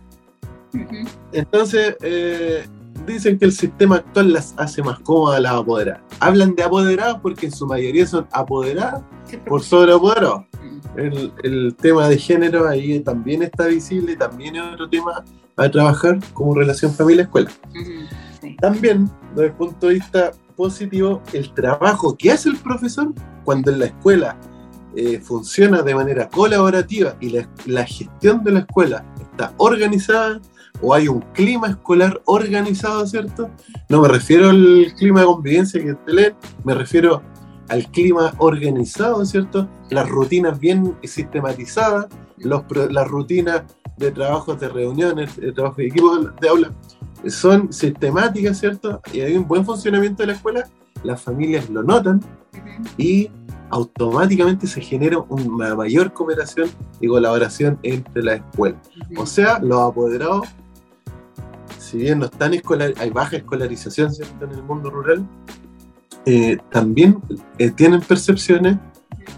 Entonces, 1.33 1.97
eh, 2.01 2.67
dicen 3.07 3.39
que 3.39 3.45
el 3.45 3.53
sistema 3.53 3.97
actual 3.97 4.33
las 4.33 4.55
hace 4.57 4.83
más 4.83 4.99
cómodas 5.01 5.39
a 5.39 5.41
las 5.41 5.53
apoderadas. 5.53 6.03
Hablan 6.21 6.55
de 6.55 6.63
apoderadas 6.63 7.21
porque 7.21 7.47
en 7.47 7.53
su 7.53 7.67
mayoría 7.67 8.07
son 8.07 8.27
apoderadas 8.33 9.03
por 9.47 9.63
sobre 9.63 9.93
apoderados. 9.93 10.43
Mm. 10.63 10.99
El, 10.99 11.33
el, 11.43 11.75
tema 11.77 12.09
de 12.09 12.19
género 12.19 12.69
ahí 12.69 13.01
también 13.01 13.43
está 13.43 13.67
visible, 13.67 14.17
también 14.17 14.57
es 14.57 14.63
otro 14.63 14.89
tema 14.89 15.25
a 15.57 15.71
trabajar 15.71 16.19
como 16.33 16.55
relación 16.55 16.93
familia-escuela. 16.93 17.51
También, 18.61 19.11
desde 19.31 19.47
el 19.47 19.53
punto 19.53 19.89
de 19.89 19.95
vista 19.95 20.33
positivo, 20.57 21.23
el 21.33 21.53
trabajo 21.55 22.17
que 22.17 22.33
hace 22.33 22.49
el 22.49 22.57
profesor 22.57 23.13
cuando 23.45 23.71
en 23.71 23.81
la 23.81 23.87
escuela 23.87 24.39
eh, 24.97 25.19
funciona 25.19 25.83
de 25.83 25.95
manera 25.95 26.29
colaborativa 26.29 27.17
y 27.21 27.31
la, 27.67 27.85
gestión 27.85 28.45
de 28.45 28.53
la 28.53 28.61
escuela 28.61 29.05
está 29.21 29.53
organizada 29.57 30.41
o 30.81 30.95
hay 30.95 31.09
un 31.09 31.21
clima 31.33 31.69
escolar 31.69 32.21
organizado, 32.27 33.05
¿cierto? 33.07 33.51
No 33.89 34.03
me 34.03 34.09
refiero 34.09 34.51
al 34.51 34.93
clima 34.97 35.21
de 35.21 35.27
convivencia 35.27 35.83
que 35.83 35.95
te 35.95 36.13
leen, 36.13 36.35
me 36.63 36.75
refiero 36.75 37.23
al 37.69 37.91
clima 37.91 38.35
organizado, 38.39 39.25
¿cierto? 39.25 39.69
Las 39.91 40.09
rutinas 40.09 40.61
bien 40.61 40.97
sistematizadas, 41.03 42.07
los, 42.39 42.63
las 42.91 43.09
rutinas 43.09 43.65
de 43.97 44.11
trabajos 44.11 44.59
de 44.61 44.69
reuniones, 44.69 45.37
de 45.37 45.53
trabajo 45.53 45.77
de 45.77 45.87
equipo 45.87 46.19
de 46.19 46.49
aula, 46.49 46.71
son 47.29 47.73
sistemáticas, 47.73 48.59
¿cierto? 48.59 49.01
Y 49.13 49.21
hay 49.21 49.37
un 49.37 49.47
buen 49.47 49.65
funcionamiento 49.65 50.23
de 50.23 50.29
la 50.29 50.33
escuela, 50.35 50.69
las 51.03 51.23
familias 51.23 51.69
lo 51.71 51.83
notan 51.83 52.21
y 52.97 53.31
automáticamente 53.71 54.67
se 54.67 54.81
genera 54.81 55.19
una 55.29 55.75
mayor 55.75 56.13
cooperación 56.13 56.69
y 57.01 57.09
colaboración 57.09 57.79
entre 57.83 58.23
las 58.23 58.37
escuelas. 58.37 58.81
O 59.17 59.27
sea, 59.27 59.59
los 59.59 59.81
apoderados, 59.81 60.49
si 61.79 61.99
bien 61.99 62.21
no 62.21 62.27
están 62.27 62.55
escolar, 62.55 62.95
hay 62.99 63.11
baja 63.11 63.37
escolarización 63.37 64.13
¿cierto? 64.13 64.45
en 64.45 64.53
el 64.53 64.63
mundo 64.63 64.91
rural, 64.91 65.27
eh, 66.27 66.59
también 66.71 67.21
eh, 67.59 67.71
tienen 67.71 68.01
percepciones 68.01 68.77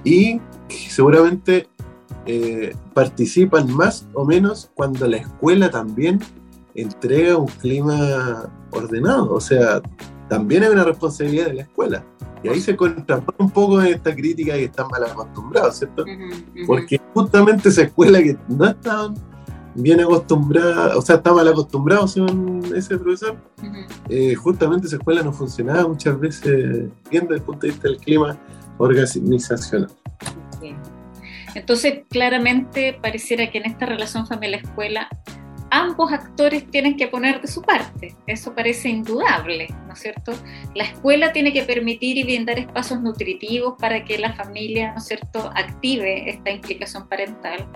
y 0.04 0.40
seguramente 0.68 1.68
eh, 2.26 2.74
participan 2.92 3.72
más 3.72 4.06
o 4.14 4.24
menos 4.24 4.70
cuando 4.74 5.06
la 5.06 5.18
escuela 5.18 5.70
también 5.70 6.20
entrega 6.74 7.36
un 7.36 7.46
clima 7.46 8.50
ordenado. 8.72 9.32
O 9.32 9.40
sea, 9.40 9.80
también 10.28 10.64
hay 10.64 10.70
una 10.70 10.84
responsabilidad 10.84 11.46
de 11.46 11.54
la 11.54 11.62
escuela. 11.62 12.04
Y 12.42 12.48
ahí 12.48 12.60
se 12.60 12.76
contrapone 12.76 13.36
un 13.38 13.50
poco 13.50 13.78
de 13.78 13.92
esta 13.92 14.14
crítica 14.14 14.54
que 14.54 14.64
están 14.64 14.88
mal 14.88 15.04
acostumbrados, 15.04 15.76
¿cierto? 15.76 16.04
Porque 16.66 17.00
justamente 17.14 17.68
esa 17.68 17.82
escuela 17.82 18.22
que 18.22 18.36
no 18.48 18.66
estaban 18.66 19.14
bien 19.74 20.00
acostumbrada, 20.00 20.96
o 20.96 21.02
sea, 21.02 21.16
está 21.16 21.32
mal 21.32 21.48
acostumbrado 21.48 22.08
según 22.08 22.62
ese 22.74 22.98
profesor, 22.98 23.36
eh, 24.08 24.34
justamente 24.34 24.86
esa 24.86 24.96
escuela 24.96 25.22
no 25.22 25.32
funcionaba 25.32 25.86
muchas 25.88 26.18
veces 26.18 26.88
bien 27.10 27.24
desde 27.24 27.36
el 27.36 27.42
punto 27.42 27.66
de 27.66 27.72
vista 27.72 27.88
del 27.88 27.98
clima 27.98 28.38
organizacional. 28.78 29.90
Entonces, 31.56 32.00
claramente 32.10 32.92
pareciera 32.92 33.50
que 33.50 33.56
en 33.58 33.64
esta 33.64 33.86
relación 33.86 34.26
familia-escuela 34.26 35.08
ambos 35.70 36.12
actores 36.12 36.70
tienen 36.70 36.98
que 36.98 37.08
poner 37.08 37.40
de 37.40 37.48
su 37.48 37.62
parte. 37.62 38.14
Eso 38.26 38.54
parece 38.54 38.90
indudable, 38.90 39.66
¿no 39.86 39.94
es 39.94 40.00
cierto? 40.00 40.32
La 40.74 40.84
escuela 40.84 41.32
tiene 41.32 41.54
que 41.54 41.62
permitir 41.62 42.18
y 42.18 42.24
brindar 42.24 42.58
espacios 42.58 43.00
nutritivos 43.00 43.74
para 43.80 44.04
que 44.04 44.18
la 44.18 44.34
familia, 44.34 44.92
¿no 44.92 44.98
es 44.98 45.06
cierto?, 45.06 45.50
active 45.54 46.28
esta 46.28 46.50
implicación 46.50 47.08
parental, 47.08 47.66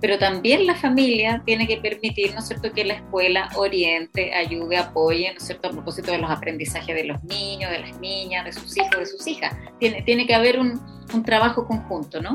pero 0.00 0.18
también 0.18 0.66
la 0.66 0.74
familia 0.74 1.40
tiene 1.46 1.68
que 1.68 1.76
permitir, 1.76 2.32
¿no 2.32 2.40
es 2.40 2.48
cierto?, 2.48 2.72
que 2.72 2.84
la 2.84 2.94
escuela 2.94 3.48
oriente, 3.54 4.34
ayude, 4.34 4.76
apoye, 4.78 5.30
¿no 5.30 5.38
es 5.38 5.44
cierto?, 5.44 5.68
a 5.68 5.70
propósito 5.70 6.10
de 6.10 6.18
los 6.18 6.30
aprendizajes 6.30 6.94
de 6.94 7.04
los 7.04 7.22
niños, 7.22 7.70
de 7.70 7.78
las 7.78 8.00
niñas, 8.00 8.44
de 8.44 8.52
sus 8.52 8.76
hijos, 8.76 8.98
de 8.98 9.06
sus 9.06 9.26
hijas. 9.28 9.56
Tiene, 9.78 10.02
tiene 10.02 10.26
que 10.26 10.34
haber 10.34 10.58
un, 10.58 10.80
un 11.14 11.22
trabajo 11.22 11.66
conjunto, 11.66 12.20
¿no? 12.20 12.32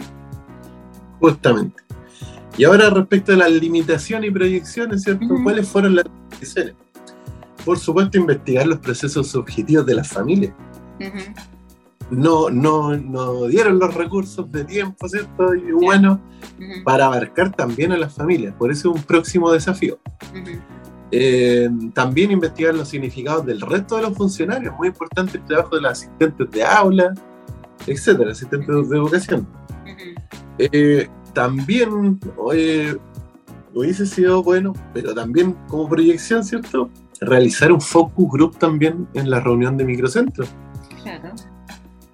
Justamente. 1.19 1.83
Y 2.57 2.65
ahora 2.65 2.89
respecto 2.89 3.33
a 3.33 3.35
las 3.35 3.51
limitaciones 3.51 4.29
y 4.29 4.33
proyecciones, 4.33 5.03
¿cierto? 5.03 5.25
¿Cuáles 5.43 5.67
fueron 5.67 5.95
las 5.95 6.05
limitaciones? 6.05 6.75
Por 7.65 7.79
supuesto, 7.79 8.17
investigar 8.17 8.67
los 8.67 8.79
procesos 8.79 9.27
subjetivos 9.27 9.85
de 9.85 9.95
las 9.95 10.09
familias. 10.09 10.53
no, 12.11 12.49
no, 12.49 12.95
no 12.95 13.45
dieron 13.47 13.79
los 13.79 13.93
recursos 13.95 14.51
de 14.51 14.65
tiempo, 14.65 15.07
¿cierto? 15.07 15.55
Y 15.55 15.71
bueno, 15.71 16.21
para 16.83 17.05
abarcar 17.05 17.51
también 17.51 17.91
a 17.91 17.97
las 17.97 18.13
familias. 18.13 18.53
Por 18.55 18.71
eso 18.71 18.91
es 18.91 18.97
un 18.97 19.03
próximo 19.03 19.51
desafío. 19.51 19.97
Eh, 21.09 21.69
también 21.93 22.31
investigar 22.31 22.73
los 22.73 22.89
significados 22.89 23.45
del 23.45 23.61
resto 23.61 23.95
de 23.95 24.03
los 24.03 24.17
funcionarios. 24.17 24.75
Muy 24.77 24.89
importante 24.89 25.37
el 25.37 25.45
trabajo 25.45 25.75
de 25.75 25.81
los 25.81 25.91
asistentes 25.91 26.51
de 26.51 26.63
aula, 26.63 27.13
etcétera, 27.87 28.31
asistentes 28.31 28.89
de 28.89 28.97
educación. 28.97 29.47
Eh, 30.57 31.07
también 31.33 32.19
hubiese 33.73 34.05
sido 34.05 34.43
bueno, 34.43 34.73
pero 34.93 35.13
también 35.13 35.55
como 35.67 35.89
proyección, 35.89 36.43
¿cierto? 36.43 36.89
Realizar 37.21 37.71
un 37.71 37.81
focus 37.81 38.31
group 38.31 38.57
también 38.57 39.07
en 39.13 39.29
la 39.29 39.39
reunión 39.39 39.77
de 39.77 39.85
microcentro. 39.85 40.45
Claro. 41.01 41.31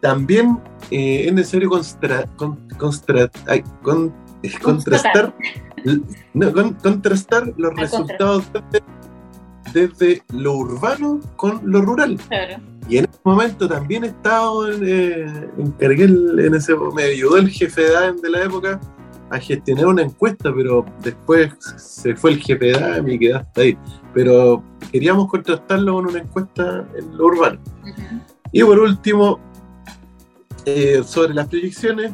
También 0.02 0.60
eh, 0.92 1.26
es 1.28 1.34
necesario 1.34 1.70
contrastar, 1.70 2.30
contrastar 6.82 7.54
los 7.58 7.76
resultados 7.76 8.46
desde, 9.74 10.24
lo 10.34 10.54
urbano 10.54 11.20
con 11.36 11.62
lo 11.64 11.82
rural. 11.82 12.20
Claro. 12.28 12.62
Y 12.88 12.98
en 12.98 13.06
ese 13.06 13.20
momento 13.24 13.68
también 13.68 14.04
he 14.04 14.08
estado, 14.08 14.72
eh, 14.72 15.50
encargué 15.58 16.06
en 16.06 16.56
ese, 16.56 16.74
me 16.96 17.04
ayudó 17.04 17.38
el 17.38 17.50
jefe 17.50 17.82
de 17.82 17.96
ADEM 17.96 18.18
de 18.18 18.30
la 18.32 18.44
época 18.44 18.80
a 19.30 19.40
gestionar 19.40 19.86
una 19.86 20.02
encuesta, 20.02 20.52
pero 20.54 20.84
después 21.04 21.54
se 21.78 22.16
fue 22.16 22.32
el 22.32 22.40
GPDA 22.40 23.04
y 23.08 23.20
quedaste 23.20 23.62
ahí. 23.62 23.78
Pero 24.14 24.64
queríamos 24.92 25.28
contrastarlo 25.28 25.94
con 25.94 26.08
una 26.08 26.20
encuesta 26.20 26.88
en 26.98 27.16
lo 27.16 27.26
urbano. 27.26 27.60
Y 28.52 28.64
por 28.64 28.80
último, 28.80 29.40
eh, 30.66 31.04
sobre 31.06 31.36
las 31.36 31.48
proyecciones, 31.48 32.12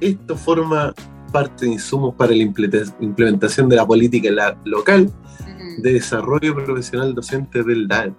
esto 0.00 0.36
forma 0.36 0.92
parte 1.32 1.64
de 1.64 1.72
insumos 1.72 2.14
para 2.14 2.32
la 2.32 2.42
implementación 2.42 3.68
de 3.68 3.76
la 3.76 3.86
política 3.86 4.56
local 4.64 5.10
de 5.82 5.94
desarrollo 5.94 6.54
profesional 6.54 7.14
docente 7.14 7.62
del 7.62 7.88
DAE. 7.88 8.12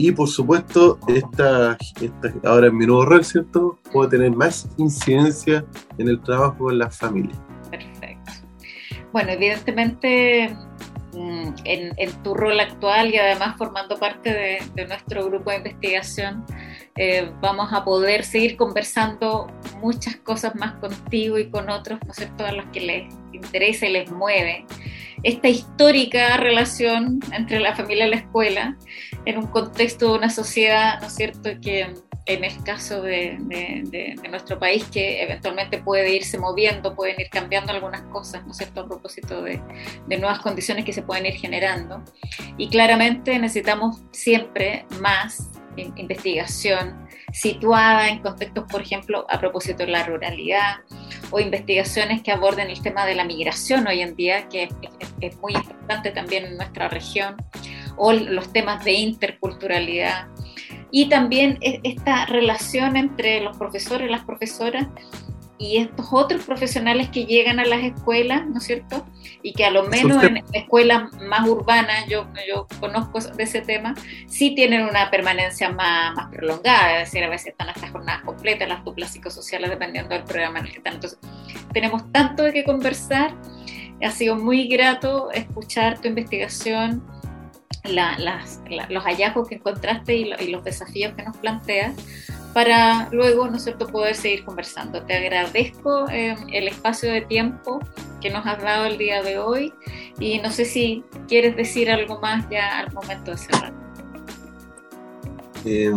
Y 0.00 0.12
por 0.12 0.28
supuesto, 0.28 0.96
esta, 1.08 1.76
esta, 2.00 2.32
ahora 2.48 2.68
en 2.68 2.76
mi 2.76 2.86
nuevo 2.86 3.04
rol, 3.04 3.24
¿cierto? 3.24 3.78
Puedo 3.92 4.08
tener 4.08 4.30
más 4.30 4.68
incidencia 4.76 5.64
en 5.98 6.08
el 6.08 6.20
trabajo 6.22 6.56
con 6.56 6.78
las 6.78 6.96
familias. 6.96 7.36
Perfecto. 7.68 8.32
Bueno, 9.12 9.30
evidentemente 9.32 10.56
mm, 11.14 11.48
en, 11.64 12.22
tu 12.22 12.34
rol 12.34 12.60
actual 12.60 13.12
y 13.12 13.16
además 13.16 13.56
formando 13.58 13.98
parte 13.98 14.60
de, 14.76 14.86
nuestro 14.86 15.26
grupo 15.26 15.50
de 15.50 15.56
investigación, 15.56 16.44
eh, 16.94 17.32
vamos 17.40 17.72
a 17.72 17.84
poder 17.84 18.24
seguir 18.24 18.56
conversando 18.56 19.48
muchas 19.80 20.14
cosas 20.16 20.54
más 20.54 20.74
contigo 20.74 21.38
y 21.38 21.50
con 21.50 21.70
otros, 21.70 21.98
¿no 22.04 22.12
es 22.12 22.18
cierto?, 22.18 22.46
a 22.46 22.52
los 22.52 22.66
que 22.66 22.80
les 22.80 23.14
interesa 23.32 23.86
y 23.86 23.92
les 23.92 24.10
mueve 24.12 24.64
esta 25.22 25.48
histórica 25.48 26.36
relación 26.36 27.20
entre 27.32 27.60
la 27.60 27.74
familia 27.74 28.06
y 28.06 28.10
la 28.10 28.16
escuela 28.16 28.76
en 29.24 29.38
un 29.38 29.46
contexto 29.46 30.12
de 30.12 30.18
una 30.18 30.30
sociedad, 30.30 31.00
¿no 31.00 31.06
es 31.06 31.14
cierto?, 31.14 31.50
que 31.60 31.94
en 32.28 32.44
el 32.44 32.62
caso 32.62 33.00
de, 33.00 33.38
nuestro 34.30 34.58
país, 34.58 34.84
que 34.84 35.22
eventualmente 35.22 35.78
puede 35.78 36.14
irse 36.14 36.38
moviendo, 36.38 36.94
pueden 36.94 37.18
ir 37.18 37.30
cambiando 37.30 37.72
algunas 37.72 38.02
cosas, 38.02 38.44
¿no 38.44 38.52
es 38.52 38.58
cierto?, 38.58 38.82
a 38.82 38.86
propósito 38.86 39.42
de, 39.42 39.60
nuevas 40.06 40.40
condiciones 40.40 40.84
que 40.84 40.92
se 40.92 41.02
pueden 41.02 41.24
ir 41.26 41.34
generando. 41.34 42.04
Y 42.58 42.68
claramente 42.68 43.38
necesitamos 43.38 44.02
siempre 44.12 44.84
más 45.00 45.48
investigación 45.96 47.08
situada 47.32 48.08
en 48.08 48.20
contextos, 48.20 48.64
por 48.70 48.80
ejemplo, 48.80 49.26
a 49.28 49.38
propósito 49.38 49.84
de 49.84 49.92
la 49.92 50.04
ruralidad, 50.04 50.76
o 51.30 51.40
investigaciones 51.40 52.22
que 52.22 52.32
aborden 52.32 52.70
el 52.70 52.80
tema 52.82 53.04
de 53.06 53.14
la 53.14 53.24
migración 53.24 53.86
hoy 53.86 54.00
en 54.00 54.16
día, 54.16 54.48
que 54.48 54.68
es, 55.20 55.36
muy 55.38 55.54
importante 55.54 56.10
también 56.10 56.46
en 56.46 56.56
nuestra 56.56 56.88
región, 56.88 57.36
o 57.96 58.12
los 58.12 58.52
temas 58.52 58.84
de 58.84 58.92
interculturalidad. 58.92 60.28
Y 60.90 61.08
también 61.08 61.58
e, 61.60 61.80
esta 61.82 62.24
relación 62.26 62.96
entre 62.96 63.40
los 63.40 63.56
profesores 63.58 64.08
y 64.08 64.10
las 64.10 64.24
profesoras 64.24 64.86
y 65.58 65.78
estos 65.78 66.06
otros 66.12 66.44
profesionales 66.44 67.08
que 67.08 67.26
llegan 67.26 67.58
a 67.58 67.64
las 67.64 67.82
escuelas, 67.82 68.46
¿no 68.46 68.58
es 68.58 68.64
cierto? 68.64 69.04
Y 69.42 69.52
que 69.52 69.64
a 69.64 69.70
lo 69.70 69.84
menos 69.88 70.22
en 70.22 70.44
escuelas 70.52 71.12
más 71.20 71.48
urbanas, 71.48 72.06
yo, 72.08 72.28
yo 72.48 72.68
conozco 72.78 73.18
de 73.20 73.42
ese 73.42 73.60
tema, 73.60 73.94
sí 74.28 74.54
tienen 74.54 74.82
una 74.82 75.10
permanencia 75.10 75.70
más, 75.70 76.14
más 76.14 76.28
prolongada, 76.28 77.00
es 77.00 77.10
decir, 77.10 77.24
a 77.24 77.28
veces 77.28 77.48
están 77.48 77.70
hasta 77.70 77.88
jornadas 77.88 78.22
completas, 78.22 78.68
las 78.68 78.84
duplas 78.84 79.10
psicosociales, 79.10 79.68
dependiendo 79.70 80.14
del 80.14 80.22
programa 80.22 80.60
en 80.60 80.66
el 80.66 80.70
que 80.70 80.78
están. 80.78 80.94
Entonces, 80.94 81.18
tenemos 81.72 82.10
tanto 82.12 82.44
de 82.44 82.52
qué 82.52 82.64
conversar, 82.64 83.34
ha 84.00 84.10
sido 84.12 84.36
muy 84.36 84.68
grato 84.68 85.32
escuchar 85.32 86.00
tu 86.00 86.06
investigación, 86.06 87.04
los 87.84 89.04
hallazgos 89.04 89.48
que 89.48 89.56
encontraste 89.56 90.16
y, 90.16 90.32
y 90.38 90.48
los 90.48 90.62
desafíos 90.62 91.14
que 91.14 91.24
nos 91.24 91.36
planteas 91.38 91.94
para 92.52 93.08
luego, 93.10 93.48
¿no 93.48 93.56
es 93.56 93.64
cierto?, 93.64 93.86
poder 93.86 94.14
seguir 94.14 94.44
conversando. 94.44 95.02
Te 95.02 95.14
agradezco 95.14 96.08
eh, 96.10 96.36
el 96.52 96.68
espacio 96.68 97.12
de 97.12 97.22
tiempo 97.22 97.80
que 98.20 98.30
nos 98.30 98.44
has 98.46 98.62
dado 98.62 98.86
el 98.86 98.98
día 98.98 99.22
de 99.22 99.38
hoy 99.38 99.72
y 100.18 100.38
no 100.38 100.50
sé 100.50 100.64
si 100.64 101.04
quieres 101.28 101.56
decir 101.56 101.90
algo 101.90 102.20
más 102.20 102.48
ya 102.50 102.80
al 102.80 102.92
momento 102.92 103.32
de 103.32 103.38
cerrar. 103.38 103.72
Eh, 105.64 105.92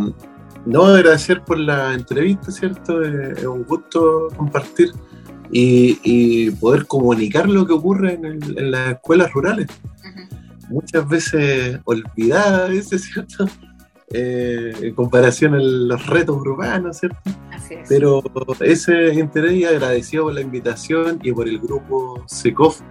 no, 0.66 0.86
agradecer 0.86 1.42
por 1.44 1.60
la 1.60 1.94
entrevista, 1.94 2.52
¿cierto? 2.52 3.04
Eh, 3.04 3.34
es 3.38 3.46
un 3.46 3.64
gusto 3.64 4.28
compartir 4.36 4.92
y, 5.52 6.52
poder 6.52 6.86
comunicar 6.86 7.50
lo 7.50 7.66
que 7.66 7.74
ocurre 7.74 8.14
en, 8.14 8.72
las 8.72 8.94
escuelas 8.94 9.32
rurales. 9.34 9.68
Muchas 10.70 11.08
veces 11.08 11.80
olvidadas, 11.86 12.88
¿cierto? 12.90 13.46
Eh, 14.14 14.74
en 14.82 14.94
comparación 14.94 15.56
a 15.56 15.60
los 15.60 16.06
retos 16.08 16.36
urbanos, 16.36 16.98
¿cierto? 16.98 17.18
Así 17.52 17.76
es. 17.76 17.88
Pero 17.88 18.22
ese 18.60 19.14
interés 19.14 19.54
y 19.54 19.64
agradecido 19.64 20.26
por 20.26 20.34
la 20.34 20.42
invitación 20.42 21.20
y 21.24 21.32
por 21.32 21.48
el 21.48 21.60
grupo 21.60 22.22
SECOF 22.28 22.82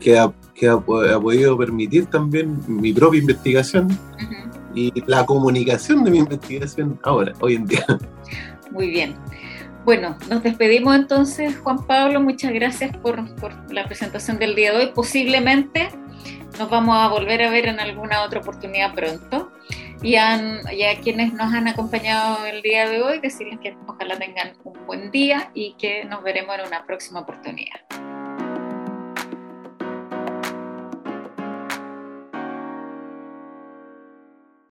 que 0.00 0.18
ha, 0.18 0.32
que 0.54 0.68
ha, 0.68 0.78
podido 0.78 1.58
permitir 1.58 2.06
también 2.06 2.58
mi 2.66 2.92
propia 2.92 3.20
investigación 3.20 3.88
y 4.74 4.92
la 5.06 5.26
comunicación 5.26 6.02
de 6.04 6.10
mi 6.10 6.18
investigación 6.18 6.98
ahora, 7.02 7.32
hoy 7.40 7.56
en 7.56 7.66
día. 7.66 7.86
Muy 8.70 8.88
bien. 8.88 9.14
Bueno, 9.84 10.16
nos 10.30 10.42
despedimos 10.42 10.94
entonces, 10.96 11.58
Juan 11.58 11.86
Pablo. 11.86 12.20
Muchas 12.20 12.52
gracias 12.54 12.96
por, 12.96 13.34
por 13.36 13.52
la 13.70 13.84
presentación 13.84 14.38
del 14.38 14.54
día 14.54 14.72
de 14.72 14.78
hoy. 14.78 14.92
Posiblemente 14.94 15.90
nos 16.58 16.70
vamos 16.70 16.96
a 16.96 17.08
volver 17.08 17.42
a 17.42 17.50
ver 17.50 17.66
en 17.66 17.80
alguna 17.80 18.22
otra 18.22 18.40
oportunidad 18.40 18.94
pronto. 18.94 19.52
Y, 20.04 20.16
a 20.16 21.00
quienes 21.02 21.32
nos 21.32 21.52
han 21.52 21.66
acompañado 21.66 22.44
el 22.46 22.60
día 22.60 22.88
de 22.88 23.02
hoy, 23.02 23.20
decirles 23.20 23.58
que 23.60 23.74
ojalá 23.86 24.18
tengan 24.18 24.52
un 24.62 24.86
buen 24.86 25.10
día 25.10 25.50
y 25.54 25.74
que 25.78 26.04
nos 26.04 26.22
veremos 26.22 26.58
en 26.58 26.66
una 26.66 26.84
próxima 26.84 27.20
oportunidad. 27.20 27.80